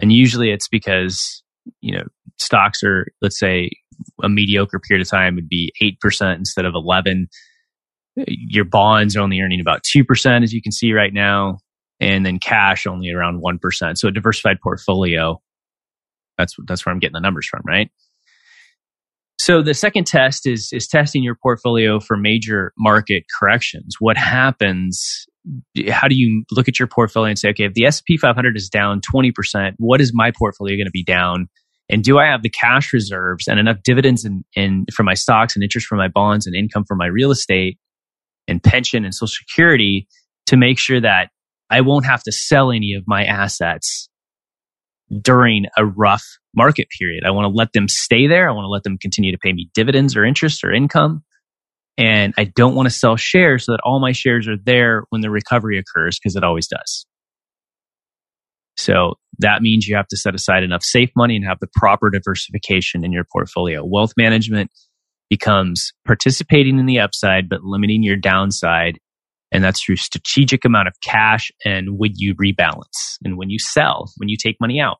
And 0.00 0.14
usually 0.14 0.50
it's 0.50 0.68
because, 0.68 1.42
you 1.82 1.94
know, 1.94 2.04
stocks 2.38 2.82
are, 2.82 3.08
let's 3.20 3.38
say, 3.38 3.70
a 4.22 4.30
mediocre 4.30 4.78
period 4.78 5.04
of 5.04 5.10
time 5.10 5.34
would 5.34 5.48
be 5.48 5.74
8% 5.82 6.36
instead 6.36 6.64
of 6.64 6.74
11. 6.74 7.28
Your 8.16 8.64
bonds 8.64 9.16
are 9.16 9.20
only 9.20 9.40
earning 9.40 9.60
about 9.60 9.82
2%, 9.82 10.42
as 10.42 10.52
you 10.52 10.62
can 10.62 10.72
see 10.72 10.92
right 10.92 11.12
now 11.12 11.58
and 12.00 12.26
then 12.26 12.38
cash 12.38 12.86
only 12.86 13.10
around 13.10 13.42
1%. 13.42 13.98
So 13.98 14.08
a 14.08 14.10
diversified 14.10 14.60
portfolio, 14.62 15.40
that's, 16.38 16.54
that's 16.66 16.84
where 16.84 16.92
I'm 16.92 16.98
getting 16.98 17.14
the 17.14 17.20
numbers 17.20 17.46
from, 17.46 17.62
right? 17.64 17.90
So 19.38 19.62
the 19.62 19.74
second 19.74 20.06
test 20.06 20.46
is, 20.46 20.70
is 20.72 20.88
testing 20.88 21.22
your 21.22 21.36
portfolio 21.40 22.00
for 22.00 22.16
major 22.16 22.72
market 22.78 23.24
corrections. 23.38 23.96
What 23.98 24.16
happens? 24.16 25.26
How 25.88 26.08
do 26.08 26.16
you 26.16 26.44
look 26.50 26.68
at 26.68 26.78
your 26.78 26.88
portfolio 26.88 27.28
and 27.28 27.38
say, 27.38 27.50
okay, 27.50 27.64
if 27.64 27.74
the 27.74 27.86
S&P 27.86 28.16
500 28.16 28.56
is 28.56 28.68
down 28.68 29.00
20%, 29.00 29.74
what 29.78 30.00
is 30.00 30.12
my 30.14 30.32
portfolio 30.36 30.76
going 30.76 30.86
to 30.86 30.90
be 30.90 31.04
down? 31.04 31.48
And 31.88 32.02
do 32.02 32.18
I 32.18 32.26
have 32.26 32.42
the 32.42 32.50
cash 32.50 32.92
reserves 32.92 33.46
and 33.46 33.60
enough 33.60 33.76
dividends 33.84 34.24
in, 34.24 34.44
in 34.54 34.86
for 34.92 35.04
my 35.04 35.14
stocks 35.14 35.54
and 35.54 35.62
interest 35.62 35.86
for 35.86 35.96
my 35.96 36.08
bonds 36.08 36.46
and 36.46 36.56
income 36.56 36.84
for 36.86 36.96
my 36.96 37.06
real 37.06 37.30
estate 37.30 37.78
and 38.48 38.62
pension 38.62 39.04
and 39.04 39.14
social 39.14 39.28
security 39.28 40.06
to 40.46 40.56
make 40.56 40.78
sure 40.78 41.00
that 41.00 41.30
I 41.70 41.80
won't 41.80 42.06
have 42.06 42.22
to 42.24 42.32
sell 42.32 42.70
any 42.70 42.94
of 42.94 43.04
my 43.06 43.24
assets 43.24 44.08
during 45.22 45.66
a 45.76 45.84
rough 45.84 46.24
market 46.54 46.88
period. 46.98 47.24
I 47.24 47.30
want 47.30 47.44
to 47.44 47.56
let 47.56 47.72
them 47.72 47.88
stay 47.88 48.26
there. 48.26 48.48
I 48.48 48.52
want 48.52 48.64
to 48.64 48.70
let 48.70 48.82
them 48.82 48.98
continue 48.98 49.32
to 49.32 49.38
pay 49.38 49.52
me 49.52 49.68
dividends 49.74 50.16
or 50.16 50.24
interest 50.24 50.64
or 50.64 50.72
income. 50.72 51.22
And 51.98 52.34
I 52.36 52.44
don't 52.44 52.74
want 52.74 52.86
to 52.86 52.94
sell 52.94 53.16
shares 53.16 53.66
so 53.66 53.72
that 53.72 53.80
all 53.84 54.00
my 54.00 54.12
shares 54.12 54.46
are 54.48 54.56
there 54.56 55.04
when 55.10 55.22
the 55.22 55.30
recovery 55.30 55.78
occurs 55.78 56.18
because 56.18 56.36
it 56.36 56.44
always 56.44 56.68
does. 56.68 57.06
So 58.76 59.14
that 59.38 59.62
means 59.62 59.86
you 59.86 59.96
have 59.96 60.08
to 60.08 60.16
set 60.16 60.34
aside 60.34 60.62
enough 60.62 60.82
safe 60.82 61.10
money 61.16 61.36
and 61.36 61.44
have 61.44 61.60
the 61.60 61.68
proper 61.74 62.10
diversification 62.10 63.04
in 63.04 63.12
your 63.12 63.24
portfolio. 63.24 63.82
Wealth 63.84 64.12
management 64.16 64.70
becomes 65.28 65.92
participating 66.04 66.78
in 66.78 66.86
the 66.86 67.00
upside, 67.00 67.48
but 67.48 67.62
limiting 67.62 68.02
your 68.02 68.16
downside 68.16 68.98
and 69.52 69.62
that's 69.62 69.82
through 69.82 69.96
strategic 69.96 70.64
amount 70.64 70.88
of 70.88 70.94
cash 71.00 71.50
and 71.64 71.98
when 71.98 72.12
you 72.16 72.34
rebalance 72.34 73.16
and 73.24 73.38
when 73.38 73.50
you 73.50 73.58
sell, 73.58 74.12
when 74.16 74.28
you 74.28 74.36
take 74.36 74.56
money 74.60 74.80
out. 74.80 74.98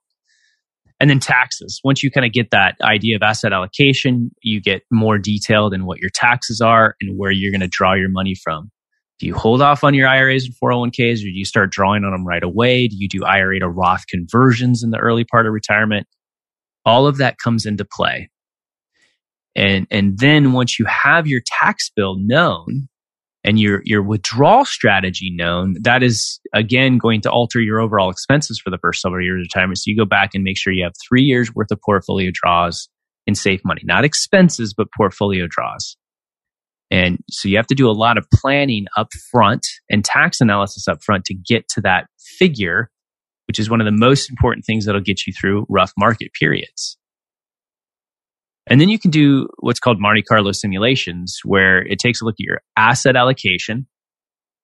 And 0.98 1.10
then 1.10 1.20
taxes. 1.20 1.78
Once 1.84 2.02
you 2.02 2.10
kind 2.10 2.24
of 2.24 2.32
get 2.32 2.52
that 2.52 2.76
idea 2.80 3.16
of 3.16 3.22
asset 3.22 3.52
allocation, 3.52 4.30
you 4.42 4.62
get 4.62 4.82
more 4.90 5.18
detailed 5.18 5.74
in 5.74 5.84
what 5.84 5.98
your 5.98 6.08
taxes 6.14 6.62
are 6.62 6.94
and 7.02 7.18
where 7.18 7.30
you're 7.30 7.50
going 7.50 7.60
to 7.60 7.68
draw 7.68 7.92
your 7.92 8.08
money 8.08 8.34
from. 8.34 8.70
Do 9.18 9.26
you 9.26 9.34
hold 9.34 9.60
off 9.60 9.84
on 9.84 9.92
your 9.92 10.08
IRAs 10.08 10.46
and 10.46 10.54
401ks 10.54 11.20
or 11.20 11.24
do 11.24 11.32
you 11.32 11.44
start 11.44 11.70
drawing 11.70 12.04
on 12.04 12.12
them 12.12 12.26
right 12.26 12.42
away? 12.42 12.88
Do 12.88 12.96
you 12.98 13.08
do 13.08 13.24
IRA 13.24 13.60
to 13.60 13.68
Roth 13.68 14.06
conversions 14.06 14.82
in 14.82 14.90
the 14.90 14.98
early 14.98 15.24
part 15.24 15.46
of 15.46 15.52
retirement? 15.52 16.06
All 16.86 17.06
of 17.06 17.18
that 17.18 17.36
comes 17.38 17.66
into 17.66 17.84
play. 17.84 18.30
And, 19.56 19.88
and 19.90 20.18
then 20.18 20.52
once 20.52 20.78
you 20.78 20.84
have 20.84 21.26
your 21.26 21.40
tax 21.44 21.90
bill 21.90 22.16
known, 22.18 22.88
and 23.46 23.60
your 23.60 23.80
your 23.84 24.02
withdrawal 24.02 24.64
strategy 24.64 25.32
known, 25.32 25.76
that 25.82 26.02
is 26.02 26.40
again 26.52 26.98
going 26.98 27.20
to 27.20 27.30
alter 27.30 27.60
your 27.60 27.80
overall 27.80 28.10
expenses 28.10 28.60
for 28.62 28.70
the 28.70 28.78
first 28.78 29.00
several 29.00 29.24
years 29.24 29.40
of 29.40 29.44
retirement. 29.44 29.78
So 29.78 29.84
you 29.86 29.96
go 29.96 30.04
back 30.04 30.30
and 30.34 30.42
make 30.42 30.58
sure 30.58 30.72
you 30.72 30.82
have 30.82 30.94
three 31.08 31.22
years 31.22 31.54
worth 31.54 31.70
of 31.70 31.80
portfolio 31.80 32.30
draws 32.34 32.88
in 33.24 33.36
safe 33.36 33.60
money, 33.64 33.82
not 33.84 34.04
expenses, 34.04 34.74
but 34.76 34.88
portfolio 34.96 35.46
draws. 35.48 35.96
And 36.90 37.18
so 37.30 37.48
you 37.48 37.56
have 37.56 37.66
to 37.68 37.74
do 37.74 37.88
a 37.88 37.92
lot 37.92 38.18
of 38.18 38.26
planning 38.34 38.86
up 38.96 39.08
front 39.30 39.66
and 39.88 40.04
tax 40.04 40.40
analysis 40.40 40.88
up 40.88 41.02
front 41.02 41.24
to 41.26 41.34
get 41.34 41.68
to 41.70 41.80
that 41.82 42.06
figure, 42.18 42.90
which 43.46 43.60
is 43.60 43.70
one 43.70 43.80
of 43.80 43.84
the 43.84 43.92
most 43.92 44.28
important 44.28 44.64
things 44.64 44.84
that'll 44.84 45.00
get 45.00 45.26
you 45.26 45.32
through 45.32 45.66
rough 45.68 45.92
market 45.96 46.32
periods. 46.38 46.98
And 48.68 48.80
then 48.80 48.88
you 48.88 48.98
can 48.98 49.10
do 49.10 49.48
what's 49.58 49.78
called 49.78 50.00
Monte 50.00 50.22
Carlo 50.22 50.52
simulations, 50.52 51.38
where 51.44 51.86
it 51.86 51.98
takes 51.98 52.20
a 52.20 52.24
look 52.24 52.34
at 52.34 52.40
your 52.40 52.62
asset 52.76 53.14
allocation 53.14 53.86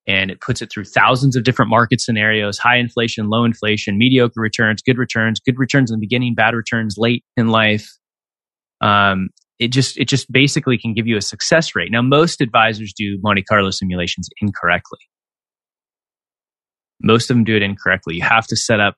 and 0.06 0.30
it 0.30 0.40
puts 0.40 0.60
it 0.60 0.70
through 0.72 0.84
thousands 0.84 1.36
of 1.36 1.44
different 1.44 1.70
market 1.70 2.00
scenarios 2.00 2.58
high 2.58 2.76
inflation, 2.76 3.28
low 3.28 3.44
inflation, 3.44 3.98
mediocre 3.98 4.40
returns, 4.40 4.82
good 4.82 4.98
returns, 4.98 5.38
good 5.40 5.58
returns 5.58 5.90
in 5.90 5.98
the 5.98 6.04
beginning, 6.04 6.34
bad 6.34 6.54
returns 6.54 6.96
late 6.98 7.24
in 7.36 7.48
life. 7.48 7.88
Um, 8.80 9.28
it 9.60 9.68
just 9.68 9.96
it 9.96 10.08
just 10.08 10.30
basically 10.32 10.76
can 10.76 10.92
give 10.92 11.06
you 11.06 11.16
a 11.16 11.22
success 11.22 11.76
rate. 11.76 11.92
Now, 11.92 12.02
most 12.02 12.40
advisors 12.40 12.92
do 12.92 13.18
Monte 13.22 13.44
Carlo 13.44 13.70
simulations 13.70 14.28
incorrectly. 14.40 14.98
Most 17.00 17.30
of 17.30 17.36
them 17.36 17.44
do 17.44 17.54
it 17.54 17.62
incorrectly. 17.62 18.16
You 18.16 18.22
have 18.22 18.46
to 18.48 18.56
set 18.56 18.80
up 18.80 18.96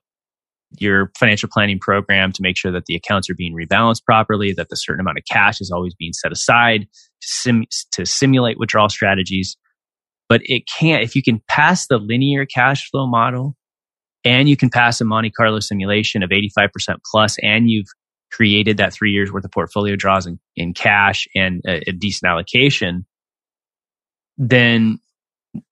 your 0.79 1.11
financial 1.17 1.49
planning 1.51 1.79
program 1.79 2.31
to 2.33 2.41
make 2.41 2.57
sure 2.57 2.71
that 2.71 2.85
the 2.85 2.95
accounts 2.95 3.29
are 3.29 3.35
being 3.35 3.53
rebalanced 3.53 4.03
properly, 4.05 4.53
that 4.53 4.69
the 4.69 4.75
certain 4.75 4.99
amount 4.99 5.17
of 5.17 5.23
cash 5.29 5.61
is 5.61 5.71
always 5.71 5.93
being 5.95 6.13
set 6.13 6.31
aside 6.31 6.81
to, 6.81 7.27
sim- 7.27 7.65
to 7.91 8.05
simulate 8.05 8.59
withdrawal 8.59 8.89
strategies. 8.89 9.57
But 10.27 10.41
it 10.45 10.63
can't, 10.79 11.03
if 11.03 11.15
you 11.15 11.21
can 11.21 11.41
pass 11.47 11.87
the 11.87 11.97
linear 11.97 12.45
cash 12.45 12.89
flow 12.89 13.07
model 13.07 13.55
and 14.23 14.49
you 14.49 14.57
can 14.57 14.69
pass 14.69 14.99
a 14.99 15.05
Monte 15.05 15.31
Carlo 15.31 15.59
simulation 15.59 16.23
of 16.23 16.31
85% 16.31 16.97
plus 17.11 17.37
and 17.43 17.69
you've 17.69 17.87
created 18.31 18.77
that 18.77 18.91
three 18.91 19.11
years 19.11 19.31
worth 19.31 19.45
of 19.45 19.51
portfolio 19.51 19.95
draws 19.95 20.25
in, 20.25 20.39
in 20.55 20.73
cash 20.73 21.27
and 21.35 21.61
a, 21.67 21.89
a 21.89 21.91
decent 21.91 22.29
allocation, 22.29 23.05
then 24.37 24.99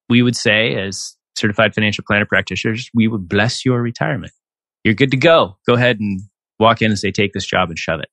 we 0.08 0.22
would 0.22 0.36
say 0.36 0.76
as 0.76 1.16
certified 1.36 1.74
financial 1.74 2.04
planner 2.08 2.26
practitioners, 2.26 2.90
we 2.94 3.08
would 3.08 3.28
bless 3.28 3.66
your 3.66 3.82
retirement 3.82 4.32
you're 4.84 4.94
good 4.94 5.12
to 5.12 5.18
go. 5.18 5.58
Go 5.66 5.74
ahead 5.74 6.00
and 6.00 6.22
walk 6.60 6.82
in 6.82 6.92
and 6.92 7.00
say, 7.00 7.12
take 7.12 7.34
this 7.34 7.46
job 7.46 7.70
and 7.70 7.78
shove 7.78 8.00
it. 8.00 8.10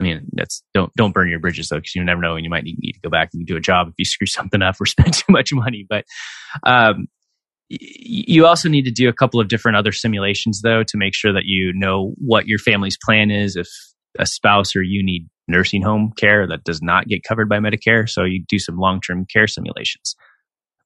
I 0.00 0.04
mean, 0.04 0.28
that's 0.32 0.62
don't 0.72 0.90
don't 0.96 1.12
burn 1.12 1.28
your 1.28 1.40
bridges 1.40 1.68
though, 1.68 1.76
because 1.76 1.94
you 1.94 2.02
never 2.02 2.22
know 2.22 2.34
when 2.34 2.44
you 2.44 2.48
might 2.48 2.64
need, 2.64 2.76
to 2.80 3.00
go 3.02 3.10
back 3.10 3.30
and 3.34 3.46
do 3.46 3.56
a 3.56 3.60
job 3.60 3.88
if 3.88 3.94
you 3.98 4.04
screw 4.06 4.26
something 4.26 4.62
up 4.62 4.76
or 4.80 4.86
spend 4.86 5.12
too 5.14 5.30
much 5.30 5.52
money. 5.52 5.86
But 5.88 6.04
um, 6.64 7.06
you 7.68 8.46
also 8.46 8.68
need 8.68 8.84
to 8.86 8.90
do 8.90 9.08
a 9.08 9.12
couple 9.12 9.40
of 9.40 9.48
different 9.48 9.76
other 9.76 9.92
simulations 9.92 10.62
though 10.62 10.82
to 10.82 10.96
make 10.96 11.14
sure 11.14 11.32
that 11.32 11.44
you 11.44 11.72
know 11.74 12.14
what 12.16 12.46
your 12.46 12.58
family's 12.58 12.96
plan 12.96 13.30
is 13.30 13.56
if 13.56 13.68
a 14.18 14.26
spouse 14.26 14.74
or 14.74 14.82
you 14.82 15.04
need 15.04 15.28
nursing 15.46 15.82
home 15.82 16.12
care 16.16 16.46
that 16.46 16.64
does 16.64 16.80
not 16.82 17.06
get 17.06 17.22
covered 17.22 17.48
by 17.48 17.58
Medicare. 17.58 18.08
So 18.08 18.24
you 18.24 18.42
do 18.48 18.58
some 18.58 18.78
long 18.78 19.00
term 19.00 19.26
care 19.26 19.46
simulations. 19.46 20.16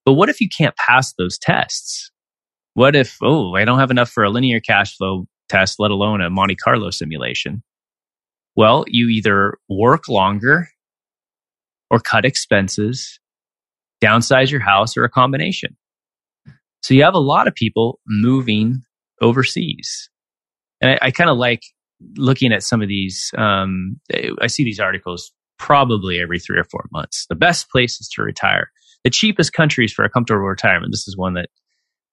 But 0.04 0.14
what 0.14 0.28
if 0.28 0.40
you 0.40 0.48
can't 0.48 0.76
pass 0.76 1.14
those 1.14 1.38
tests? 1.38 2.10
What 2.74 2.96
if, 2.96 3.18
oh, 3.22 3.54
I 3.54 3.64
don't 3.64 3.78
have 3.78 3.90
enough 3.90 4.10
for 4.10 4.24
a 4.24 4.30
linear 4.30 4.60
cash 4.60 4.96
flow 4.96 5.26
test, 5.48 5.76
let 5.78 5.90
alone 5.90 6.20
a 6.20 6.28
Monte 6.28 6.56
Carlo 6.56 6.90
simulation? 6.90 7.62
Well, 8.56 8.84
you 8.88 9.08
either 9.08 9.58
work 9.68 10.08
longer 10.08 10.68
or 11.90 12.00
cut 12.00 12.24
expenses, 12.24 13.20
downsize 14.02 14.50
your 14.50 14.60
house, 14.60 14.96
or 14.96 15.04
a 15.04 15.08
combination. 15.08 15.76
So 16.82 16.94
you 16.94 17.04
have 17.04 17.14
a 17.14 17.18
lot 17.18 17.48
of 17.48 17.54
people 17.54 18.00
moving 18.06 18.82
overseas. 19.20 20.10
And 20.80 20.90
I, 20.92 21.06
I 21.06 21.10
kind 21.10 21.30
of 21.30 21.36
like 21.36 21.62
looking 22.16 22.52
at 22.52 22.62
some 22.62 22.82
of 22.82 22.88
these. 22.88 23.30
Um, 23.38 24.00
I 24.40 24.48
see 24.48 24.64
these 24.64 24.80
articles 24.80 25.32
probably 25.58 26.20
every 26.20 26.40
three 26.40 26.58
or 26.58 26.64
four 26.64 26.86
months. 26.92 27.26
The 27.28 27.36
best 27.36 27.70
places 27.70 28.08
to 28.14 28.22
retire, 28.22 28.70
the 29.04 29.10
cheapest 29.10 29.52
countries 29.52 29.92
for 29.92 30.04
a 30.04 30.10
comfortable 30.10 30.42
retirement. 30.42 30.92
This 30.92 31.06
is 31.06 31.16
one 31.16 31.34
that 31.34 31.48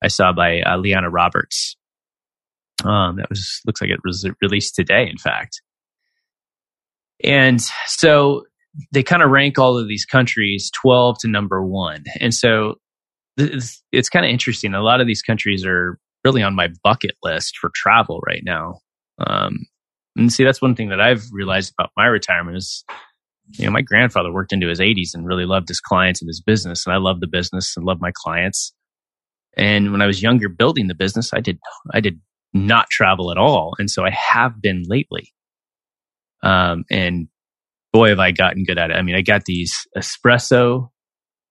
I 0.01 0.07
saw 0.07 0.33
by 0.33 0.61
uh, 0.61 0.77
Liana 0.77 1.09
Roberts. 1.09 1.75
Um, 2.83 3.17
that 3.17 3.29
was 3.29 3.61
looks 3.65 3.81
like 3.81 3.91
it 3.91 3.99
was 4.03 4.27
released 4.41 4.75
today, 4.75 5.07
in 5.09 5.17
fact. 5.17 5.61
And 7.23 7.61
so 7.85 8.45
they 8.91 9.03
kind 9.03 9.21
of 9.21 9.29
rank 9.29 9.59
all 9.59 9.77
of 9.77 9.87
these 9.87 10.05
countries 10.05 10.71
12 10.81 11.19
to 11.19 11.27
number 11.27 11.63
one. 11.63 12.03
And 12.19 12.33
so 12.33 12.75
it's, 13.37 13.83
it's 13.91 14.09
kind 14.09 14.25
of 14.25 14.31
interesting. 14.31 14.73
A 14.73 14.81
lot 14.81 15.01
of 15.01 15.07
these 15.07 15.21
countries 15.21 15.65
are 15.65 15.99
really 16.23 16.43
on 16.43 16.55
my 16.55 16.69
bucket 16.83 17.15
list 17.23 17.57
for 17.57 17.71
travel 17.73 18.21
right 18.25 18.43
now. 18.43 18.79
Um, 19.19 19.65
and 20.15 20.31
see, 20.31 20.43
that's 20.43 20.61
one 20.61 20.75
thing 20.75 20.89
that 20.89 21.01
I've 21.01 21.23
realized 21.31 21.73
about 21.77 21.91
my 21.95 22.05
retirement 22.05 22.57
is, 22.57 22.83
you 23.57 23.65
know, 23.65 23.71
my 23.71 23.81
grandfather 23.81 24.31
worked 24.31 24.53
into 24.53 24.67
his 24.67 24.79
80s 24.79 25.13
and 25.13 25.25
really 25.25 25.45
loved 25.45 25.67
his 25.67 25.79
clients 25.79 26.21
and 26.21 26.27
his 26.27 26.41
business. 26.41 26.85
And 26.85 26.93
I 26.93 26.97
love 26.97 27.19
the 27.19 27.27
business 27.27 27.75
and 27.75 27.85
love 27.85 27.99
my 28.01 28.11
clients. 28.13 28.73
And 29.57 29.91
when 29.91 30.01
I 30.01 30.07
was 30.07 30.21
younger 30.21 30.49
building 30.49 30.87
the 30.87 30.95
business, 30.95 31.33
I 31.33 31.39
did, 31.39 31.59
I 31.93 31.99
did 31.99 32.19
not 32.53 32.89
travel 32.89 33.31
at 33.31 33.37
all. 33.37 33.73
And 33.77 33.89
so 33.89 34.05
I 34.05 34.11
have 34.11 34.61
been 34.61 34.83
lately. 34.87 35.33
Um, 36.43 36.85
and 36.89 37.27
boy, 37.93 38.09
have 38.09 38.19
I 38.19 38.31
gotten 38.31 38.63
good 38.63 38.77
at 38.77 38.91
it. 38.91 38.95
I 38.95 39.01
mean, 39.01 39.15
I 39.15 39.21
got 39.21 39.45
these 39.45 39.87
espresso 39.97 40.89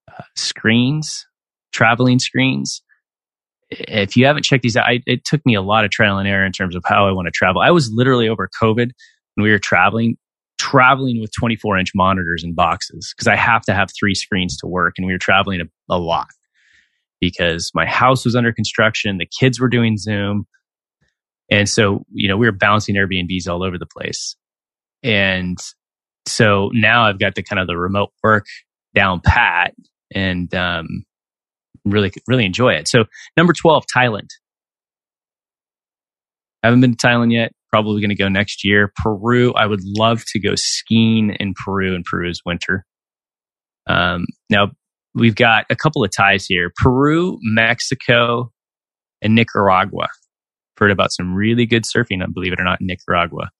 uh, 0.09 0.23
screens, 0.37 1.27
traveling 1.73 2.19
screens. 2.19 2.83
If 3.71 4.17
you 4.17 4.27
haven't 4.27 4.43
checked 4.43 4.63
these 4.63 4.77
out, 4.77 4.87
I, 4.87 5.01
it 5.07 5.25
took 5.25 5.45
me 5.47 5.55
a 5.55 5.63
lot 5.63 5.85
of 5.85 5.91
trial 5.91 6.19
and 6.19 6.27
error 6.27 6.45
in 6.45 6.53
terms 6.53 6.75
of 6.75 6.83
how 6.85 7.07
I 7.07 7.13
want 7.13 7.27
to 7.27 7.33
travel. 7.33 7.63
I 7.63 7.71
was 7.71 7.91
literally 7.93 8.29
over 8.29 8.49
COVID 8.61 8.91
when 9.35 9.45
we 9.45 9.51
were 9.51 9.61
traveling, 9.61 10.17
traveling 10.59 11.21
with 11.21 11.31
24 11.39 11.79
inch 11.79 11.93
monitors 11.95 12.43
and 12.43 12.57
boxes 12.57 13.15
because 13.15 13.29
I 13.29 13.37
have 13.37 13.63
to 13.67 13.75
have 13.75 13.91
three 13.99 14.15
screens 14.15 14.57
to 14.59 14.67
work. 14.67 14.95
And 14.97 15.07
we 15.07 15.13
were 15.13 15.19
traveling 15.19 15.61
a, 15.61 15.65
a 15.89 15.99
lot 15.99 16.29
because 17.21 17.71
my 17.75 17.87
house 17.87 18.25
was 18.25 18.35
under 18.35 18.53
construction. 18.53 19.19
The 19.19 19.27
kids 19.27 19.61
were 19.61 19.69
doing 19.69 19.97
Zoom. 19.97 20.47
And 21.51 21.69
so, 21.69 22.05
you 22.13 22.29
know, 22.29 22.37
we 22.37 22.47
were 22.47 22.53
bouncing 22.53 22.95
Airbnbs 22.95 23.49
all 23.49 23.63
over 23.63 23.77
the 23.79 23.87
place. 23.87 24.37
And 25.03 25.59
so 26.27 26.71
now 26.73 27.07
I've 27.07 27.19
got 27.19 27.35
the 27.35 27.43
kind 27.43 27.59
of 27.59 27.67
the 27.67 27.77
remote 27.77 28.11
work 28.23 28.47
down 28.95 29.21
pat 29.25 29.75
and 30.15 30.53
um, 30.55 31.05
really, 31.85 32.13
really 32.27 32.45
enjoy 32.45 32.75
it. 32.75 32.89
So 32.89 33.05
number 33.37 33.53
12, 33.53 33.85
Thailand. 33.95 34.29
Haven't 36.63 36.81
been 36.81 36.97
to 36.97 37.07
Thailand 37.07 37.33
yet. 37.33 37.53
Probably 37.71 38.01
going 38.01 38.11
to 38.11 38.17
go 38.17 38.29
next 38.29 38.65
year. 38.65 38.93
Peru. 38.97 39.53
I 39.55 39.67
would 39.67 39.81
love 39.83 40.25
to 40.29 40.41
go 40.41 40.55
skiing 40.57 41.31
in 41.41 41.55
Peru 41.55 41.95
in 41.95 42.03
Peru's 42.03 42.43
winter. 42.45 42.85
Um, 43.87 44.27
now 44.51 44.73
we've 45.14 45.35
got 45.35 45.66
a 45.70 45.77
couple 45.77 46.05
of 46.05 46.11
ties 46.11 46.46
here: 46.46 46.73
Peru, 46.77 47.38
Mexico, 47.42 48.53
and 49.23 49.35
Nicaragua. 49.35 50.05
I've 50.05 50.79
Heard 50.79 50.90
about 50.90 51.12
some 51.12 51.35
really 51.35 51.66
good 51.66 51.85
surfing, 51.85 52.23
believe 52.33 52.53
it 52.53 52.61
or 52.61 52.64
not, 52.64 52.81
in 52.81 52.87
Nicaragua. 52.87 53.51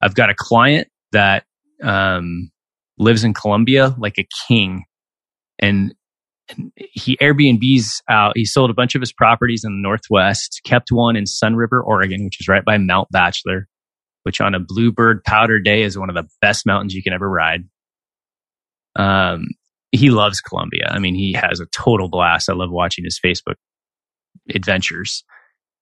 I've 0.00 0.14
got 0.14 0.30
a 0.30 0.34
client 0.36 0.88
that 1.12 1.44
um, 1.82 2.50
lives 2.98 3.24
in 3.24 3.34
Colombia 3.34 3.94
like 3.98 4.18
a 4.18 4.26
king, 4.48 4.84
and 5.58 5.94
he 6.76 7.16
Airbnb's 7.18 8.02
out. 8.08 8.36
He 8.36 8.44
sold 8.44 8.70
a 8.70 8.74
bunch 8.74 8.94
of 8.94 9.00
his 9.00 9.12
properties 9.12 9.64
in 9.64 9.72
the 9.72 9.82
Northwest, 9.82 10.60
kept 10.64 10.90
one 10.90 11.16
in 11.16 11.24
Sunriver, 11.24 11.82
Oregon, 11.84 12.24
which 12.24 12.40
is 12.40 12.48
right 12.48 12.64
by 12.64 12.78
Mount 12.78 13.08
Bachelor, 13.10 13.68
which 14.22 14.40
on 14.40 14.54
a 14.54 14.60
bluebird 14.60 15.22
powder 15.24 15.58
day 15.58 15.82
is 15.82 15.98
one 15.98 16.10
of 16.10 16.14
the 16.14 16.28
best 16.40 16.66
mountains 16.66 16.94
you 16.94 17.02
can 17.02 17.12
ever 17.12 17.28
ride. 17.28 17.64
Um, 18.96 19.48
he 19.94 20.10
loves 20.10 20.40
Colombia. 20.40 20.88
I 20.90 20.98
mean, 20.98 21.14
he 21.14 21.32
has 21.34 21.60
a 21.60 21.66
total 21.66 22.08
blast. 22.08 22.48
I 22.48 22.52
love 22.52 22.70
watching 22.70 23.04
his 23.04 23.20
Facebook 23.24 23.54
adventures. 24.54 25.24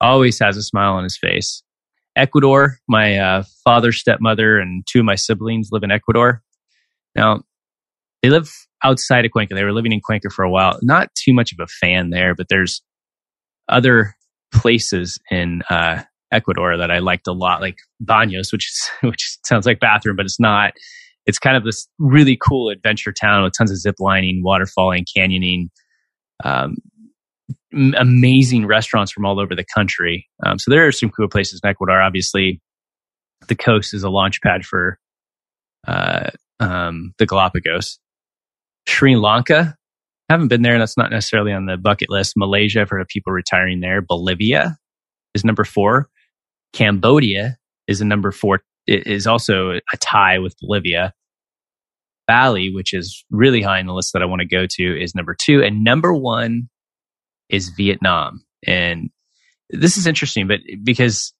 Always 0.00 0.38
has 0.38 0.56
a 0.56 0.62
smile 0.62 0.94
on 0.94 1.04
his 1.04 1.16
face. 1.18 1.62
Ecuador. 2.14 2.76
My 2.88 3.16
uh, 3.16 3.44
father, 3.64 3.90
stepmother, 3.90 4.58
and 4.58 4.86
two 4.86 5.00
of 5.00 5.06
my 5.06 5.14
siblings 5.14 5.70
live 5.72 5.82
in 5.82 5.90
Ecuador. 5.90 6.42
Now, 7.16 7.42
they 8.22 8.28
live 8.28 8.52
outside 8.84 9.24
of 9.24 9.32
Cuenca. 9.32 9.54
They 9.54 9.64
were 9.64 9.72
living 9.72 9.92
in 9.92 10.00
Cuenca 10.00 10.28
for 10.28 10.44
a 10.44 10.50
while. 10.50 10.78
Not 10.82 11.14
too 11.14 11.32
much 11.32 11.52
of 11.52 11.58
a 11.60 11.66
fan 11.66 12.10
there, 12.10 12.34
but 12.34 12.48
there's 12.50 12.82
other 13.68 14.14
places 14.52 15.18
in 15.30 15.62
uh, 15.70 16.02
Ecuador 16.30 16.76
that 16.76 16.90
I 16.90 16.98
liked 16.98 17.26
a 17.26 17.32
lot, 17.32 17.62
like 17.62 17.78
Baños, 18.04 18.52
which 18.52 18.68
is, 18.68 18.90
which 19.08 19.38
sounds 19.44 19.64
like 19.64 19.80
bathroom, 19.80 20.16
but 20.16 20.26
it's 20.26 20.40
not. 20.40 20.74
It's 21.26 21.38
kind 21.38 21.56
of 21.56 21.64
this 21.64 21.88
really 21.98 22.36
cool 22.36 22.68
adventure 22.68 23.12
town 23.12 23.44
with 23.44 23.54
tons 23.56 23.70
of 23.70 23.76
zip 23.78 23.96
lining, 23.98 24.42
waterfalling, 24.44 25.04
canyoning. 25.16 25.68
Um, 26.44 26.76
amazing 27.72 28.66
restaurants 28.66 29.12
from 29.12 29.24
all 29.24 29.40
over 29.40 29.54
the 29.54 29.64
country. 29.64 30.28
Um, 30.44 30.58
so 30.58 30.70
there 30.70 30.86
are 30.86 30.92
some 30.92 31.10
cool 31.10 31.28
places 31.28 31.60
in 31.62 31.68
Ecuador. 31.68 32.02
Obviously, 32.02 32.60
the 33.48 33.54
coast 33.54 33.94
is 33.94 34.02
a 34.02 34.10
launch 34.10 34.40
pad 34.42 34.64
for 34.64 34.98
uh, 35.86 36.30
um, 36.60 37.14
the 37.18 37.26
Galapagos. 37.26 37.98
Sri 38.86 39.16
Lanka, 39.16 39.76
haven't 40.28 40.48
been 40.48 40.62
there. 40.62 40.78
That's 40.78 40.96
not 40.96 41.10
necessarily 41.10 41.52
on 41.52 41.66
the 41.66 41.76
bucket 41.76 42.10
list. 42.10 42.34
Malaysia, 42.36 42.80
I've 42.80 42.90
heard 42.90 43.00
of 43.00 43.08
people 43.08 43.32
retiring 43.32 43.80
there. 43.80 44.00
Bolivia 44.00 44.76
is 45.34 45.44
number 45.44 45.64
four. 45.64 46.08
Cambodia 46.72 47.58
is 47.86 48.00
a 48.00 48.04
number 48.04 48.32
four. 48.32 48.62
Is 48.86 49.26
also 49.26 49.72
a 49.72 49.96
tie 50.00 50.38
with 50.38 50.54
Bolivia. 50.60 51.12
Bali, 52.26 52.72
which 52.72 52.94
is 52.94 53.24
really 53.30 53.62
high 53.62 53.80
in 53.80 53.86
the 53.86 53.94
list 53.94 54.12
that 54.12 54.22
I 54.22 54.26
want 54.26 54.40
to 54.40 54.46
go 54.46 54.66
to, 54.68 55.02
is 55.02 55.14
number 55.14 55.36
two. 55.38 55.62
And 55.62 55.84
number 55.84 56.14
one 56.14 56.68
is 57.48 57.68
Vietnam. 57.76 58.44
And 58.66 59.10
this 59.70 59.96
is 59.96 60.06
interesting, 60.06 60.46
but 60.46 60.60
because 60.82 61.32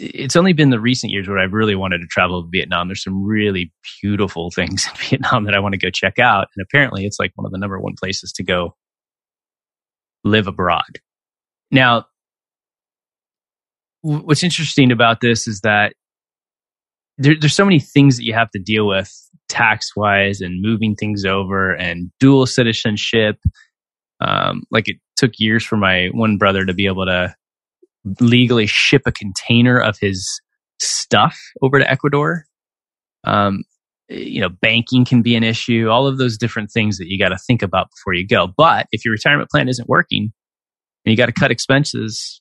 it's 0.00 0.36
only 0.36 0.54
been 0.54 0.70
the 0.70 0.80
recent 0.80 1.12
years 1.12 1.28
where 1.28 1.38
I've 1.38 1.52
really 1.52 1.74
wanted 1.74 1.98
to 1.98 2.06
travel 2.06 2.42
to 2.42 2.48
Vietnam. 2.50 2.88
There's 2.88 3.02
some 3.02 3.22
really 3.22 3.72
beautiful 4.00 4.50
things 4.50 4.86
in 4.90 4.96
Vietnam 4.96 5.44
that 5.44 5.54
I 5.54 5.60
want 5.60 5.74
to 5.74 5.78
go 5.78 5.90
check 5.90 6.18
out. 6.18 6.48
And 6.56 6.64
apparently 6.66 7.04
it's 7.04 7.18
like 7.18 7.32
one 7.34 7.44
of 7.44 7.52
the 7.52 7.58
number 7.58 7.78
one 7.78 7.94
places 8.00 8.32
to 8.32 8.42
go 8.42 8.76
live 10.24 10.46
abroad. 10.46 11.00
Now, 11.70 12.06
what's 14.02 14.42
interesting 14.42 14.92
about 14.92 15.20
this 15.20 15.46
is 15.46 15.60
that 15.60 15.94
there, 17.18 17.34
there's 17.38 17.54
so 17.54 17.64
many 17.64 17.80
things 17.80 18.16
that 18.16 18.24
you 18.24 18.34
have 18.34 18.50
to 18.50 18.58
deal 18.58 18.86
with 18.86 19.12
tax 19.48 19.94
wise 19.96 20.40
and 20.40 20.62
moving 20.62 20.94
things 20.94 21.24
over 21.24 21.72
and 21.74 22.10
dual 22.20 22.46
citizenship 22.46 23.36
um, 24.20 24.62
like 24.70 24.88
it 24.88 24.96
took 25.16 25.32
years 25.38 25.64
for 25.64 25.76
my 25.76 26.08
one 26.12 26.36
brother 26.36 26.64
to 26.64 26.74
be 26.74 26.86
able 26.86 27.06
to 27.06 27.34
legally 28.20 28.66
ship 28.66 29.02
a 29.06 29.12
container 29.12 29.78
of 29.78 29.98
his 29.98 30.40
stuff 30.78 31.38
over 31.62 31.78
to 31.78 31.90
Ecuador. 31.90 32.44
Um, 33.24 33.64
you 34.08 34.40
know, 34.40 34.48
banking 34.48 35.04
can 35.04 35.22
be 35.22 35.36
an 35.36 35.44
issue, 35.44 35.88
all 35.88 36.06
of 36.06 36.18
those 36.18 36.36
different 36.36 36.70
things 36.70 36.98
that 36.98 37.08
you 37.08 37.18
got 37.18 37.28
to 37.28 37.38
think 37.38 37.62
about 37.62 37.88
before 37.90 38.14
you 38.14 38.26
go. 38.26 38.48
But 38.56 38.86
if 38.90 39.04
your 39.04 39.12
retirement 39.12 39.50
plan 39.50 39.68
isn't 39.68 39.88
working 39.88 40.32
and 41.04 41.10
you 41.10 41.16
got 41.16 41.26
to 41.26 41.32
cut 41.32 41.50
expenses, 41.50 42.40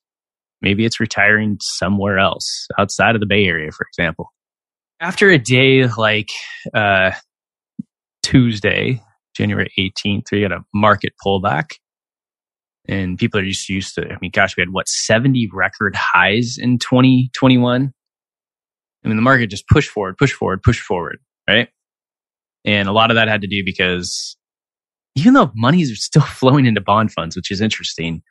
maybe 0.62 0.86
it's 0.86 1.00
retiring 1.00 1.58
somewhere 1.62 2.20
else 2.20 2.68
outside 2.78 3.16
of 3.16 3.22
the 3.22 3.28
Bay 3.28 3.46
Area, 3.46 3.72
for 3.72 3.86
example. 3.88 4.32
After 5.00 5.30
a 5.30 5.38
day 5.38 5.88
like 5.88 6.30
uh, 6.74 7.12
Tuesday, 8.24 9.02
January 9.36 9.72
18th, 9.80 10.32
we 10.32 10.42
had 10.42 10.52
a 10.52 10.64
market 10.74 11.14
pullback. 11.26 11.72
And 12.88 13.18
people 13.18 13.40
are 13.40 13.46
just 13.46 13.70
used 13.70 13.96
to, 13.96 14.10
I 14.12 14.18
mean, 14.20 14.32
gosh, 14.34 14.58
we 14.58 14.62
had 14.62 14.72
what, 14.72 14.88
70 14.88 15.50
record 15.54 15.96
highs 15.96 16.58
in 16.60 16.80
2021? 16.80 17.94
I 19.04 19.08
mean, 19.08 19.16
the 19.16 19.22
market 19.22 19.48
just 19.48 19.68
pushed 19.68 19.90
forward, 19.90 20.18
push 20.18 20.34
forward, 20.34 20.64
push 20.64 20.82
forward, 20.82 21.20
right? 21.48 21.70
And 22.66 22.90
a 22.90 22.92
lot 22.92 23.12
of 23.12 23.16
that 23.16 23.28
had 23.28 23.42
to 23.42 23.48
do 23.48 23.64
because 23.64 24.36
even 25.16 25.34
though 25.34 25.52
money 25.56 25.82
is 25.82 26.04
still 26.04 26.22
flowing 26.40 26.66
into 26.66 26.82
bond 26.82 27.12
funds, 27.12 27.36
which 27.36 27.52
is 27.52 27.62
interesting, 27.62 28.22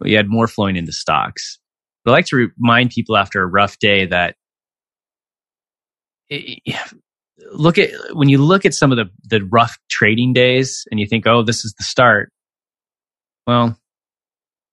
we 0.00 0.12
had 0.12 0.28
more 0.28 0.48
flowing 0.48 0.76
into 0.76 0.92
stocks. 0.92 1.58
I 2.06 2.10
like 2.10 2.26
to 2.26 2.50
remind 2.58 2.90
people 2.90 3.16
after 3.16 3.42
a 3.42 3.46
rough 3.46 3.78
day 3.78 4.06
that 4.06 4.34
look 7.52 7.78
at 7.78 7.90
when 8.14 8.28
you 8.28 8.38
look 8.38 8.64
at 8.64 8.74
some 8.74 8.92
of 8.92 8.96
the, 8.96 9.10
the 9.28 9.44
rough 9.44 9.78
trading 9.90 10.32
days 10.32 10.84
and 10.90 10.98
you 10.98 11.06
think, 11.06 11.26
oh, 11.26 11.42
this 11.42 11.64
is 11.64 11.74
the 11.78 11.84
start. 11.84 12.30
Well, 13.46 13.76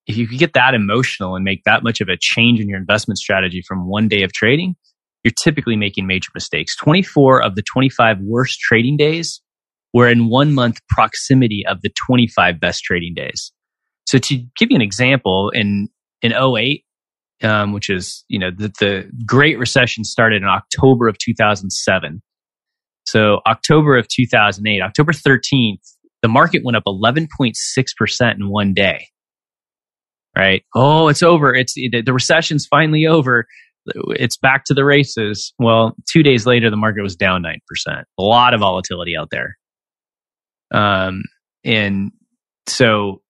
if 0.07 0.17
you 0.17 0.27
could 0.27 0.39
get 0.39 0.53
that 0.53 0.73
emotional 0.73 1.35
and 1.35 1.45
make 1.45 1.63
that 1.65 1.83
much 1.83 2.01
of 2.01 2.09
a 2.09 2.17
change 2.19 2.59
in 2.59 2.67
your 2.67 2.79
investment 2.79 3.19
strategy 3.19 3.61
from 3.67 3.87
one 3.87 4.07
day 4.07 4.23
of 4.23 4.33
trading, 4.33 4.75
you're 5.23 5.31
typically 5.31 5.75
making 5.75 6.07
major 6.07 6.29
mistakes. 6.33 6.75
24 6.77 7.43
of 7.43 7.55
the 7.55 7.61
25 7.61 8.17
worst 8.21 8.59
trading 8.59 8.97
days 8.97 9.41
were 9.93 10.07
in 10.07 10.29
one 10.29 10.53
month 10.53 10.79
proximity 10.89 11.63
of 11.67 11.81
the 11.81 11.91
25 12.07 12.59
best 12.59 12.83
trading 12.83 13.13
days. 13.13 13.51
So 14.07 14.17
to 14.17 14.37
give 14.57 14.71
you 14.71 14.75
an 14.75 14.81
example, 14.81 15.51
in, 15.53 15.89
in 16.21 16.31
08, 16.33 16.83
um, 17.43 17.73
which 17.73 17.89
is, 17.89 18.23
you 18.28 18.39
know, 18.39 18.52
the, 18.52 18.69
the 18.80 19.10
Great 19.25 19.58
Recession 19.58 20.04
started 20.04 20.41
in 20.41 20.47
October 20.47 21.08
of 21.08 21.17
2007. 21.17 22.21
So 23.06 23.39
October 23.47 23.97
of 23.97 24.08
2008, 24.08 24.82
October 24.82 25.12
13th, 25.12 25.80
the 26.21 26.28
market 26.28 26.63
went 26.63 26.78
up 26.78 26.84
11.6% 26.86 28.36
in 28.36 28.49
one 28.49 28.73
day 28.73 29.08
right? 30.38 30.63
Oh, 30.75 31.08
it's 31.08 31.23
over. 31.23 31.54
It's 31.54 31.73
the 31.73 32.13
recession's 32.13 32.65
finally 32.65 33.06
over. 33.06 33.45
It's 33.86 34.38
back 34.38 34.65
to 34.65 34.73
the 34.73 34.86
races. 34.86 35.54
Well, 35.58 35.95
two 36.10 36.23
days 36.23 36.45
later, 36.45 36.69
the 36.69 36.78
market 36.78 37.02
was 37.02 37.15
down 37.15 37.43
9%. 37.43 37.58
A 37.88 38.21
lot 38.21 38.54
of 38.54 38.60
volatility 38.60 39.15
out 39.17 39.30
there. 39.32 39.58
Um, 40.71 41.23
and 41.63 42.12
so 42.67 43.21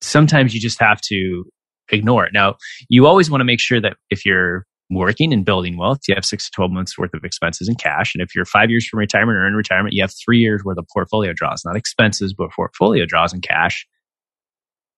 sometimes 0.00 0.54
you 0.54 0.60
just 0.60 0.80
have 0.80 1.00
to 1.02 1.44
ignore 1.92 2.24
it. 2.24 2.32
Now, 2.32 2.56
you 2.88 3.06
always 3.06 3.30
want 3.30 3.40
to 3.40 3.44
make 3.44 3.60
sure 3.60 3.80
that 3.80 3.96
if 4.10 4.24
you're 4.24 4.66
working 4.90 5.32
and 5.32 5.44
building 5.44 5.76
wealth, 5.76 6.00
you 6.08 6.14
have 6.14 6.24
six 6.24 6.46
to 6.46 6.50
12 6.54 6.72
months 6.72 6.98
worth 6.98 7.14
of 7.14 7.24
expenses 7.24 7.68
in 7.68 7.76
cash. 7.76 8.14
And 8.14 8.22
if 8.22 8.34
you're 8.34 8.44
five 8.44 8.70
years 8.70 8.86
from 8.86 8.98
retirement 8.98 9.38
or 9.38 9.46
in 9.46 9.54
retirement, 9.54 9.94
you 9.94 10.02
have 10.02 10.12
three 10.12 10.38
years 10.38 10.64
worth 10.64 10.78
of 10.78 10.86
portfolio 10.92 11.32
draws, 11.32 11.64
not 11.64 11.76
expenses, 11.76 12.34
but 12.34 12.50
portfolio 12.50 13.06
draws 13.06 13.32
in 13.32 13.40
cash. 13.40 13.86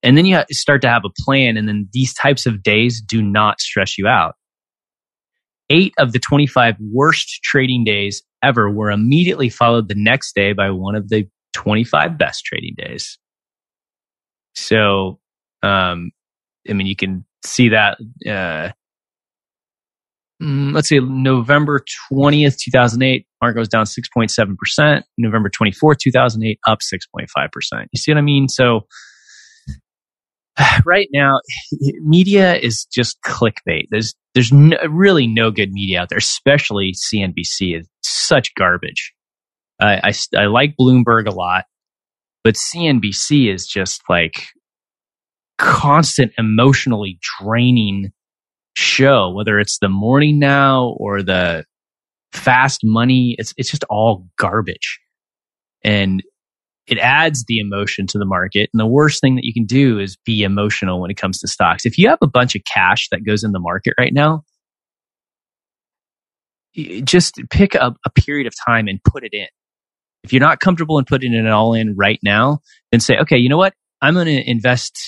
And 0.03 0.17
then 0.17 0.27
you 0.27 0.43
start 0.51 0.83
to 0.83 0.89
have 0.89 1.05
a 1.05 1.23
plan. 1.25 1.57
And 1.57 1.69
then 1.69 1.89
these 1.93 2.15
types 2.15 2.47
of 2.47 2.63
days 2.63 3.01
do 3.01 3.23
not 3.23 3.61
stress 3.61 3.99
you 3.99 4.09
out. 4.09 4.35
Eight 5.71 5.95
of 5.99 6.13
the 6.13 6.19
25 6.19 6.77
worst 6.93 7.41
trading 7.45 7.85
days 7.85 8.23
ever 8.43 8.71
were 8.71 8.91
immediately 8.91 9.49
followed 9.49 9.89
the 9.89 9.95
next 9.97 10.35
day 10.35 10.53
by 10.53 10.71
one 10.71 10.97
of 10.97 11.09
the 11.09 11.29
25 11.53 12.19
best 12.19 12.45
trading 12.45 12.75
days. 12.77 13.19
So, 14.55 15.21
um, 15.63 16.11
I 16.69 16.73
mean, 16.73 16.87
you 16.87 16.97
can 16.97 17.25
see 17.45 17.69
that, 17.71 17.99
uh, 18.27 18.71
mm, 20.43 20.73
let's 20.73 20.89
see, 20.89 21.01
November 21.01 21.85
20th, 22.13 22.57
2008, 22.59 23.27
market 23.41 23.57
goes 23.57 23.69
down 23.69 23.85
6.7%. 23.85 25.03
November 25.19 25.51
24th, 25.51 25.99
2008, 25.99 26.59
up 26.67 26.79
6.5%. 26.81 27.87
You 27.93 27.99
see 27.99 28.13
what 28.13 28.19
I 28.19 28.23
mean? 28.23 28.49
So, 28.49 28.87
right 30.85 31.09
now, 31.13 31.41
media 32.01 32.57
is 32.57 32.87
just 32.93 33.19
clickbait. 33.23 33.85
There's 33.91 34.15
there's 34.35 34.53
no, 34.53 34.77
really 34.89 35.27
no 35.27 35.51
good 35.51 35.73
media 35.73 36.01
out 36.01 36.09
there, 36.09 36.19
especially 36.19 36.95
CNBC 36.95 37.79
is 37.79 37.87
such 38.03 38.55
garbage. 38.55 39.13
I, 39.81 40.13
I, 40.37 40.43
I 40.43 40.47
like 40.47 40.75
Bloomberg 40.81 41.27
a 41.27 41.35
lot, 41.35 41.65
but 42.45 42.55
CNBC 42.55 43.53
is 43.53 43.67
just 43.67 44.03
like 44.09 44.47
constant 45.63 46.33
emotionally 46.37 47.19
draining 47.41 48.13
show. 48.75 49.31
Whether 49.31 49.61
it's 49.61 49.79
the 49.79 49.89
Morning 49.89 50.39
Now 50.39 50.97
or 50.99 51.23
the 51.23 51.65
Fast 52.33 52.81
Money, 52.83 53.37
it's 53.39 53.55
it's 53.57 53.71
just 53.71 53.85
all 53.89 54.27
garbage. 54.37 54.99
And 55.85 56.23
it 56.87 56.99
adds 56.99 57.45
the 57.45 57.61
emotion 57.61 58.07
to 58.09 58.19
the 58.19 58.25
market. 58.25 58.69
And 58.73 58.81
the 58.81 58.87
worst 58.87 59.21
thing 59.21 59.37
that 59.37 59.45
you 59.45 59.55
can 59.55 59.65
do 59.65 59.99
is 60.01 60.17
be 60.25 60.43
emotional 60.43 61.01
when 61.01 61.11
it 61.11 61.17
comes 61.17 61.39
to 61.39 61.49
stocks. 61.49 61.87
If 61.87 61.97
you 61.97 62.09
have 62.09 62.19
a 62.23 62.27
bunch 62.27 62.57
of 62.57 62.63
cash 62.73 63.09
that 63.11 63.25
goes 63.25 63.45
in 63.45 63.53
the 63.53 63.61
market 63.61 63.95
right 63.99 64.13
now, 64.13 64.43
just 67.05 67.41
pick 67.51 67.75
a, 67.77 67.95
a 68.05 68.11
period 68.11 68.47
of 68.49 68.55
time 68.67 68.89
and 68.89 69.03
put 69.05 69.25
it 69.25 69.33
in. 69.33 69.47
If 70.25 70.33
you're 70.33 70.41
not 70.41 70.61
comfortable 70.61 70.99
in 70.99 71.05
putting 71.05 71.35
it 71.35 71.47
all 71.47 71.75
in 71.75 71.95
right 71.97 72.19
now, 72.23 72.61
then 72.91 73.01
say, 73.01 73.17
okay, 73.19 73.37
you 73.37 73.49
know 73.49 73.59
what? 73.59 73.75
I'm 74.01 74.15
going 74.15 74.27
to 74.27 74.51
invest 74.51 74.99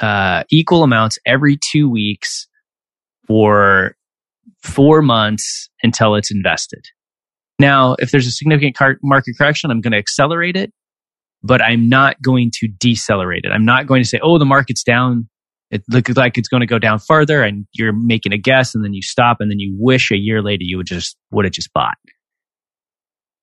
uh, 0.00 0.44
equal 0.50 0.82
amounts 0.82 1.18
every 1.26 1.58
two 1.70 1.88
weeks 1.88 2.46
for 3.26 3.96
four 4.62 5.02
months 5.02 5.68
until 5.82 6.14
it's 6.14 6.30
invested. 6.30 6.84
Now, 7.58 7.96
if 7.98 8.10
there's 8.10 8.26
a 8.26 8.30
significant 8.30 8.76
car- 8.76 8.98
market 9.02 9.36
correction, 9.38 9.70
I'm 9.70 9.80
going 9.80 9.92
to 9.92 9.98
accelerate 9.98 10.56
it, 10.56 10.72
but 11.42 11.62
I'm 11.62 11.88
not 11.88 12.20
going 12.22 12.50
to 12.56 12.68
decelerate 12.68 13.44
it. 13.44 13.50
I'm 13.50 13.64
not 13.64 13.86
going 13.86 14.02
to 14.02 14.08
say, 14.08 14.20
oh, 14.22 14.38
the 14.38 14.44
market's 14.44 14.82
down. 14.82 15.28
It 15.70 15.82
looks 15.88 16.16
like 16.16 16.38
it's 16.38 16.48
going 16.48 16.60
to 16.60 16.66
go 16.66 16.78
down 16.78 16.98
further 16.98 17.42
and 17.42 17.66
you're 17.72 17.92
making 17.92 18.32
a 18.32 18.38
guess 18.38 18.74
and 18.74 18.84
then 18.84 18.94
you 18.94 19.02
stop 19.02 19.38
and 19.40 19.50
then 19.50 19.58
you 19.58 19.74
wish 19.78 20.10
a 20.10 20.16
year 20.16 20.42
later 20.42 20.62
you 20.62 20.76
would 20.76 20.86
just, 20.86 21.16
would 21.32 21.44
have 21.44 21.54
just 21.54 21.72
bought. 21.72 21.96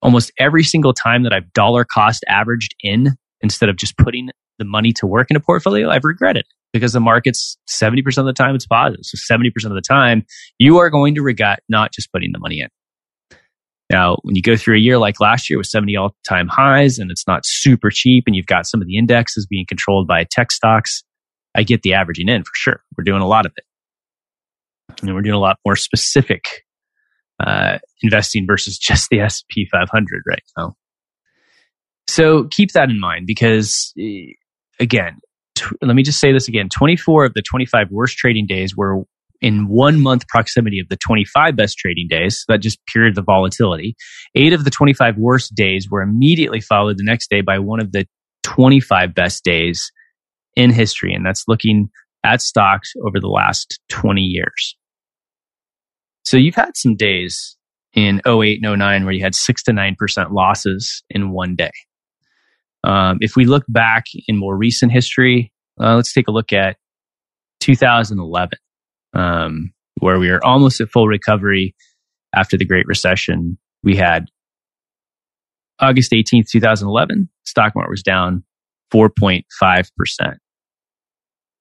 Almost 0.02 0.32
every 0.38 0.64
single 0.64 0.94
time 0.94 1.24
that 1.24 1.34
I've 1.34 1.52
dollar 1.54 1.86
cost 1.86 2.24
averaged 2.28 2.76
in 2.82 3.16
instead 3.42 3.70
of 3.70 3.78
just 3.78 3.98
putting 3.98 4.30
the 4.60 4.66
money 4.66 4.94
to 4.94 5.08
work 5.08 5.28
in 5.30 5.36
a 5.36 5.40
portfolio, 5.40 5.90
I've 5.90 6.04
regretted 6.04 6.46
because 6.72 6.94
the 6.94 7.00
market's 7.00 7.58
70% 7.70 8.18
of 8.18 8.26
the 8.26 8.34
time 8.34 8.56
it's 8.56 8.66
positive. 8.66 9.06
So 9.06 9.18
70% 9.18 9.48
of 9.66 9.74
the 9.74 9.82
time 9.82 10.26
you 10.58 10.80
are 10.80 10.90
going 10.90 11.16
to 11.16 11.22
regret 11.22 11.60
not 11.70 11.94
just 11.94 12.12
putting 12.12 12.32
the 12.32 12.40
money 12.40 12.62
in. 12.62 12.70
Now, 13.92 14.18
when 14.24 14.36
you 14.36 14.42
go 14.42 14.56
through 14.58 14.76
a 14.76 14.80
year 14.80 14.98
like 14.98 15.20
last 15.20 15.50
year 15.50 15.60
with 15.60 15.68
70 15.68 15.96
all 15.98 16.16
time 16.28 16.48
highs 16.48 16.98
and 16.98 17.12
it's 17.12 17.28
not 17.28 17.46
super 17.46 17.92
cheap 17.92 18.24
and 18.26 18.36
you've 18.36 18.48
got 18.48 18.66
some 18.66 18.82
of 18.82 18.88
the 18.88 18.98
indexes 18.98 19.46
being 19.46 19.66
controlled 19.68 20.08
by 20.08 20.26
tech 20.30 20.52
stocks, 20.52 21.04
I 21.56 21.64
get 21.64 21.84
the 21.84 21.94
averaging 21.94 22.30
in 22.30 22.44
for 22.44 22.52
sure. 22.56 22.84
We're 22.98 23.04
doing 23.04 23.22
a 23.22 23.28
lot 23.28 23.46
of 23.46 23.52
it. 23.56 23.66
And 25.02 25.14
we're 25.14 25.22
doing 25.22 25.36
a 25.36 25.40
lot 25.40 25.58
more 25.66 25.76
specific 25.76 26.64
uh, 27.40 27.78
investing 28.02 28.48
versus 28.48 28.78
just 28.82 29.10
the 29.10 29.20
S&P 29.20 29.68
500 29.72 30.24
right 30.28 30.44
now. 30.58 30.76
So 32.08 32.46
keep 32.46 32.72
that 32.74 32.90
in 32.90 33.00
mind 33.00 33.28
because, 33.28 33.94
eh, 34.00 34.34
again, 34.80 35.18
let 35.82 35.96
me 35.96 36.04
just 36.04 36.20
say 36.20 36.32
this 36.32 36.48
again 36.48 36.70
24 36.70 37.26
of 37.26 37.34
the 37.34 37.42
25 37.42 37.90
worst 37.92 38.18
trading 38.18 38.46
days 38.48 38.76
were 38.76 39.04
in 39.42 39.68
one 39.68 40.02
month 40.02 40.28
proximity 40.30 40.80
of 40.80 40.88
the 40.90 40.96
25 40.96 41.56
best 41.56 41.78
trading 41.78 42.08
days. 42.08 42.46
that 42.48 42.62
just 42.62 42.80
period 42.88 43.14
the 43.16 43.22
volatility. 43.22 43.96
Eight 44.36 44.54
of 44.54 44.64
the 44.64 44.70
25 44.70 45.18
worst 45.18 45.54
days 45.54 45.90
were 45.92 46.02
immediately 46.02 46.62
followed 46.62 46.98
the 46.98 47.04
next 47.04 47.30
day 47.30 47.42
by 47.42 47.60
one 47.60 47.82
of 47.82 47.92
the 47.92 48.08
25 48.44 49.14
best 49.14 49.44
days 49.44 49.92
in 50.56 50.72
history. 50.72 51.14
And 51.14 51.26
that's 51.26 51.44
looking 51.48 51.90
at 52.24 52.42
stocks 52.42 52.94
over 53.06 53.20
the 53.20 53.28
last 53.28 53.80
20 53.90 54.22
years. 54.22 54.78
So 56.24 56.38
you've 56.38 56.56
had 56.56 56.78
some 56.78 56.96
days 56.96 57.58
in 57.94 58.22
08 58.26 58.64
and 58.64 58.80
09 58.80 59.04
where 59.04 59.14
you 59.14 59.24
had 59.24 59.36
six 59.36 59.62
to 59.64 59.72
9% 59.72 60.32
losses 60.32 61.04
in 61.10 61.32
one 61.32 61.56
day. 61.56 61.72
Um, 62.84 63.18
if 63.22 63.36
we 63.36 63.46
look 63.46 63.64
back 63.68 64.06
in 64.28 64.38
more 64.38 64.58
recent 64.58 64.92
history, 64.92 65.52
uh, 65.80 65.96
let's 65.96 66.14
take 66.14 66.28
a 66.28 66.32
look 66.32 66.52
at 66.52 66.78
2011 67.62 68.58
um, 69.14 69.74
where 70.00 70.20
we 70.20 70.30
were 70.30 70.44
almost 70.46 70.82
at 70.82 70.90
full 70.90 71.08
recovery 71.08 71.76
after 72.36 72.58
the 72.58 72.66
Great 72.66 72.86
Recession. 72.88 73.58
We 73.84 73.96
had 73.96 74.26
August 75.80 76.12
18th, 76.12 76.50
2011, 76.52 77.30
stock 77.46 77.74
market 77.76 77.90
was 77.90 78.04
down 78.04 78.44
4.5%. 78.94 80.38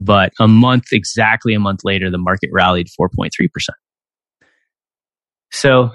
But 0.01 0.33
a 0.41 0.49
month, 0.49 0.87
exactly 0.93 1.55
a 1.55 1.61
month 1.61 1.81
later, 1.85 2.11
the 2.11 2.19
market 2.19 2.51
rallied 2.53 2.89
4.3%. 3.01 3.49
So 5.53 5.91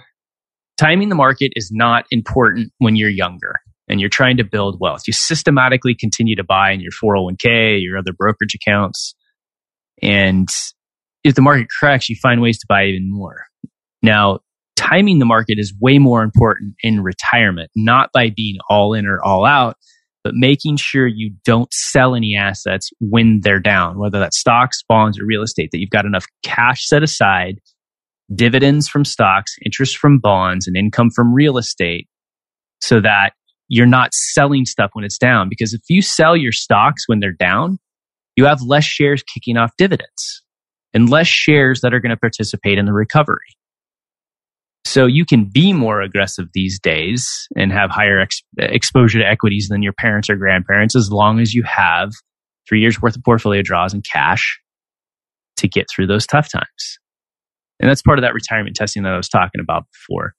timing 0.77 1.09
the 1.09 1.15
market 1.15 1.51
is 1.55 1.71
not 1.71 2.05
important 2.11 2.71
when 2.77 2.95
you're 2.95 3.09
younger 3.09 3.59
and 3.87 3.99
you're 3.99 4.09
trying 4.09 4.37
to 4.37 4.43
build 4.43 4.79
wealth. 4.79 5.03
You 5.07 5.13
systematically 5.13 5.95
continue 5.95 6.35
to 6.35 6.43
buy 6.43 6.71
in 6.71 6.81
your 6.81 6.91
401k, 6.91 7.81
your 7.81 7.97
other 7.97 8.13
brokerage 8.13 8.55
accounts, 8.55 9.15
and 10.01 10.47
if 11.23 11.35
the 11.35 11.41
market 11.41 11.67
cracks, 11.69 12.09
you 12.09 12.15
find 12.15 12.41
ways 12.41 12.57
to 12.59 12.65
buy 12.69 12.85
even 12.85 13.09
more. 13.11 13.45
Now, 14.01 14.39
timing 14.75 15.19
the 15.19 15.25
market 15.25 15.57
is 15.59 15.73
way 15.81 15.97
more 15.97 16.23
important 16.23 16.75
in 16.81 17.01
retirement, 17.01 17.71
not 17.75 18.11
by 18.13 18.31
being 18.33 18.57
all 18.69 18.93
in 18.93 19.05
or 19.05 19.21
all 19.23 19.45
out, 19.45 19.75
but 20.23 20.35
making 20.35 20.77
sure 20.77 21.07
you 21.07 21.33
don't 21.43 21.71
sell 21.73 22.15
any 22.15 22.35
assets 22.35 22.89
when 22.99 23.39
they're 23.41 23.59
down, 23.59 23.97
whether 23.97 24.19
that's 24.19 24.39
stocks, 24.39 24.83
bonds, 24.87 25.19
or 25.19 25.25
real 25.25 25.41
estate, 25.41 25.69
that 25.71 25.79
you've 25.79 25.89
got 25.89 26.05
enough 26.05 26.25
cash 26.43 26.85
set 26.85 27.03
aside 27.03 27.59
dividends 28.33 28.87
from 28.87 29.05
stocks, 29.05 29.55
interest 29.65 29.97
from 29.97 30.19
bonds, 30.19 30.67
and 30.67 30.75
income 30.75 31.09
from 31.09 31.33
real 31.33 31.57
estate 31.57 32.07
so 32.81 32.99
that 32.99 33.31
you're 33.67 33.85
not 33.85 34.13
selling 34.13 34.65
stuff 34.65 34.91
when 34.93 35.05
it's 35.05 35.17
down. 35.17 35.49
Because 35.49 35.73
if 35.73 35.81
you 35.89 36.01
sell 36.01 36.35
your 36.37 36.51
stocks 36.51 37.03
when 37.07 37.19
they're 37.19 37.31
down, 37.31 37.77
you 38.35 38.45
have 38.45 38.61
less 38.61 38.83
shares 38.83 39.23
kicking 39.23 39.57
off 39.57 39.71
dividends 39.77 40.43
and 40.93 41.09
less 41.09 41.27
shares 41.27 41.81
that 41.81 41.93
are 41.93 41.99
going 41.99 42.11
to 42.11 42.17
participate 42.17 42.77
in 42.77 42.85
the 42.85 42.93
recovery. 42.93 43.57
So 44.85 45.05
you 45.05 45.25
can 45.25 45.45
be 45.45 45.73
more 45.73 46.01
aggressive 46.01 46.47
these 46.53 46.79
days 46.79 47.47
and 47.57 47.73
have 47.73 47.91
higher 47.91 48.21
ex- 48.21 48.41
exposure 48.57 49.19
to 49.19 49.27
equities 49.27 49.67
than 49.69 49.81
your 49.83 49.91
parents 49.91 50.29
or 50.29 50.37
grandparents 50.37 50.95
as 50.95 51.11
long 51.11 51.39
as 51.39 51.53
you 51.53 51.63
have 51.63 52.11
three 52.69 52.79
years 52.79 53.01
worth 53.01 53.17
of 53.17 53.23
portfolio 53.23 53.61
draws 53.61 53.93
and 53.93 54.05
cash 54.05 54.59
to 55.57 55.67
get 55.67 55.87
through 55.93 56.07
those 56.07 56.25
tough 56.25 56.49
times. 56.49 56.99
And 57.79 57.89
that's 57.89 58.01
part 58.01 58.17
of 58.17 58.23
that 58.23 58.33
retirement 58.33 58.75
testing 58.75 59.03
that 59.03 59.13
I 59.13 59.17
was 59.17 59.29
talking 59.29 59.59
about 59.61 59.83
before. 59.91 60.33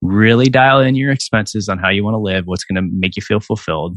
Really 0.00 0.48
dial 0.48 0.80
in 0.80 0.94
your 0.94 1.10
expenses 1.10 1.68
on 1.68 1.78
how 1.78 1.90
you 1.90 2.04
want 2.04 2.14
to 2.14 2.18
live, 2.18 2.46
what's 2.46 2.64
going 2.64 2.82
to 2.82 2.88
make 2.92 3.16
you 3.16 3.22
feel 3.22 3.40
fulfilled. 3.40 3.96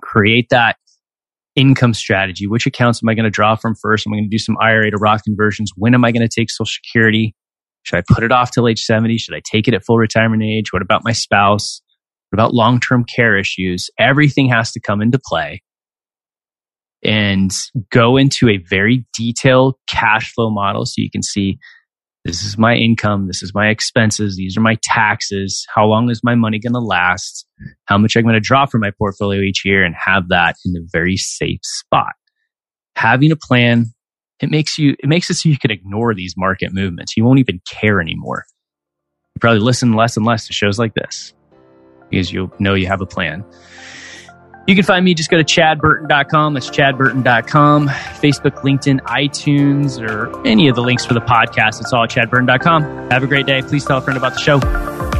Create 0.00 0.46
that 0.50 0.76
income 1.56 1.94
strategy. 1.94 2.46
Which 2.46 2.66
accounts 2.66 3.02
am 3.02 3.08
I 3.08 3.14
going 3.14 3.24
to 3.24 3.30
draw 3.30 3.56
from 3.56 3.74
first? 3.74 4.06
Am 4.06 4.12
I 4.12 4.16
going 4.16 4.30
to 4.30 4.34
do 4.34 4.38
some 4.38 4.56
IRA 4.60 4.90
to 4.90 4.98
Roth 4.98 5.24
conversions? 5.24 5.72
When 5.76 5.94
am 5.94 6.04
I 6.04 6.12
going 6.12 6.26
to 6.26 6.32
take 6.32 6.50
Social 6.50 6.66
Security? 6.66 7.34
Should 7.82 7.98
I 7.98 8.02
put 8.08 8.22
it 8.22 8.30
off 8.30 8.50
till 8.50 8.68
age 8.68 8.82
70? 8.82 9.18
Should 9.18 9.34
I 9.34 9.40
take 9.44 9.66
it 9.66 9.74
at 9.74 9.84
full 9.84 9.98
retirement 9.98 10.42
age? 10.42 10.72
What 10.72 10.82
about 10.82 11.02
my 11.04 11.12
spouse? 11.12 11.80
What 12.30 12.36
about 12.36 12.54
long 12.54 12.78
term 12.78 13.04
care 13.04 13.36
issues? 13.36 13.90
Everything 13.98 14.48
has 14.48 14.70
to 14.72 14.80
come 14.80 15.00
into 15.00 15.18
play 15.18 15.62
and 17.02 17.50
go 17.90 18.16
into 18.16 18.48
a 18.48 18.58
very 18.58 19.06
detailed 19.16 19.74
cash 19.88 20.32
flow 20.32 20.50
model 20.50 20.84
so 20.84 20.94
you 20.98 21.10
can 21.10 21.22
see 21.22 21.58
this 22.24 22.42
is 22.42 22.58
my 22.58 22.74
income, 22.74 23.26
this 23.26 23.42
is 23.42 23.54
my 23.54 23.68
expenses, 23.68 24.36
these 24.36 24.56
are 24.56 24.60
my 24.60 24.76
taxes, 24.82 25.66
how 25.74 25.86
long 25.86 26.10
is 26.10 26.20
my 26.22 26.34
money 26.34 26.58
going 26.58 26.74
to 26.74 26.80
last, 26.80 27.46
how 27.86 27.96
much 27.96 28.16
I'm 28.16 28.24
going 28.24 28.34
to 28.34 28.40
draw 28.40 28.66
from 28.66 28.82
my 28.82 28.90
portfolio 28.90 29.40
each 29.40 29.64
year, 29.64 29.84
and 29.84 29.94
have 29.94 30.28
that 30.28 30.56
in 30.64 30.76
a 30.76 30.80
very 30.92 31.16
safe 31.16 31.60
spot. 31.62 32.12
Having 32.96 33.32
a 33.32 33.36
plan, 33.36 33.86
it 34.40 34.50
makes 34.50 34.78
you 34.78 34.96
it 34.98 35.08
makes 35.08 35.30
it 35.30 35.34
so 35.34 35.48
you 35.48 35.58
can 35.58 35.70
ignore 35.70 36.14
these 36.14 36.34
market 36.36 36.72
movements. 36.72 37.16
You 37.16 37.24
won't 37.24 37.38
even 37.38 37.60
care 37.66 38.00
anymore. 38.00 38.44
You 39.34 39.40
probably 39.40 39.60
listen 39.60 39.94
less 39.94 40.16
and 40.16 40.26
less 40.26 40.46
to 40.46 40.52
shows 40.52 40.78
like 40.78 40.94
this 40.94 41.32
because 42.10 42.32
you'll 42.32 42.52
know 42.58 42.74
you 42.74 42.86
have 42.86 43.00
a 43.00 43.06
plan. 43.06 43.44
You 44.66 44.74
can 44.76 44.84
find 44.84 45.04
me, 45.04 45.14
just 45.14 45.30
go 45.30 45.36
to 45.36 45.44
chadburton.com. 45.44 46.54
That's 46.54 46.70
chadburton.com. 46.70 47.88
Facebook, 47.88 48.60
LinkedIn, 48.62 49.00
iTunes, 49.00 50.00
or 50.00 50.46
any 50.46 50.68
of 50.68 50.76
the 50.76 50.82
links 50.82 51.04
for 51.04 51.14
the 51.14 51.20
podcast. 51.20 51.80
It's 51.80 51.92
all 51.92 52.04
at 52.04 52.10
chadburton.com. 52.10 53.10
Have 53.10 53.22
a 53.24 53.26
great 53.26 53.46
day. 53.46 53.62
Please 53.62 53.84
tell 53.84 53.98
a 53.98 54.00
friend 54.00 54.16
about 54.16 54.34
the 54.34 54.40
show. 54.40 55.19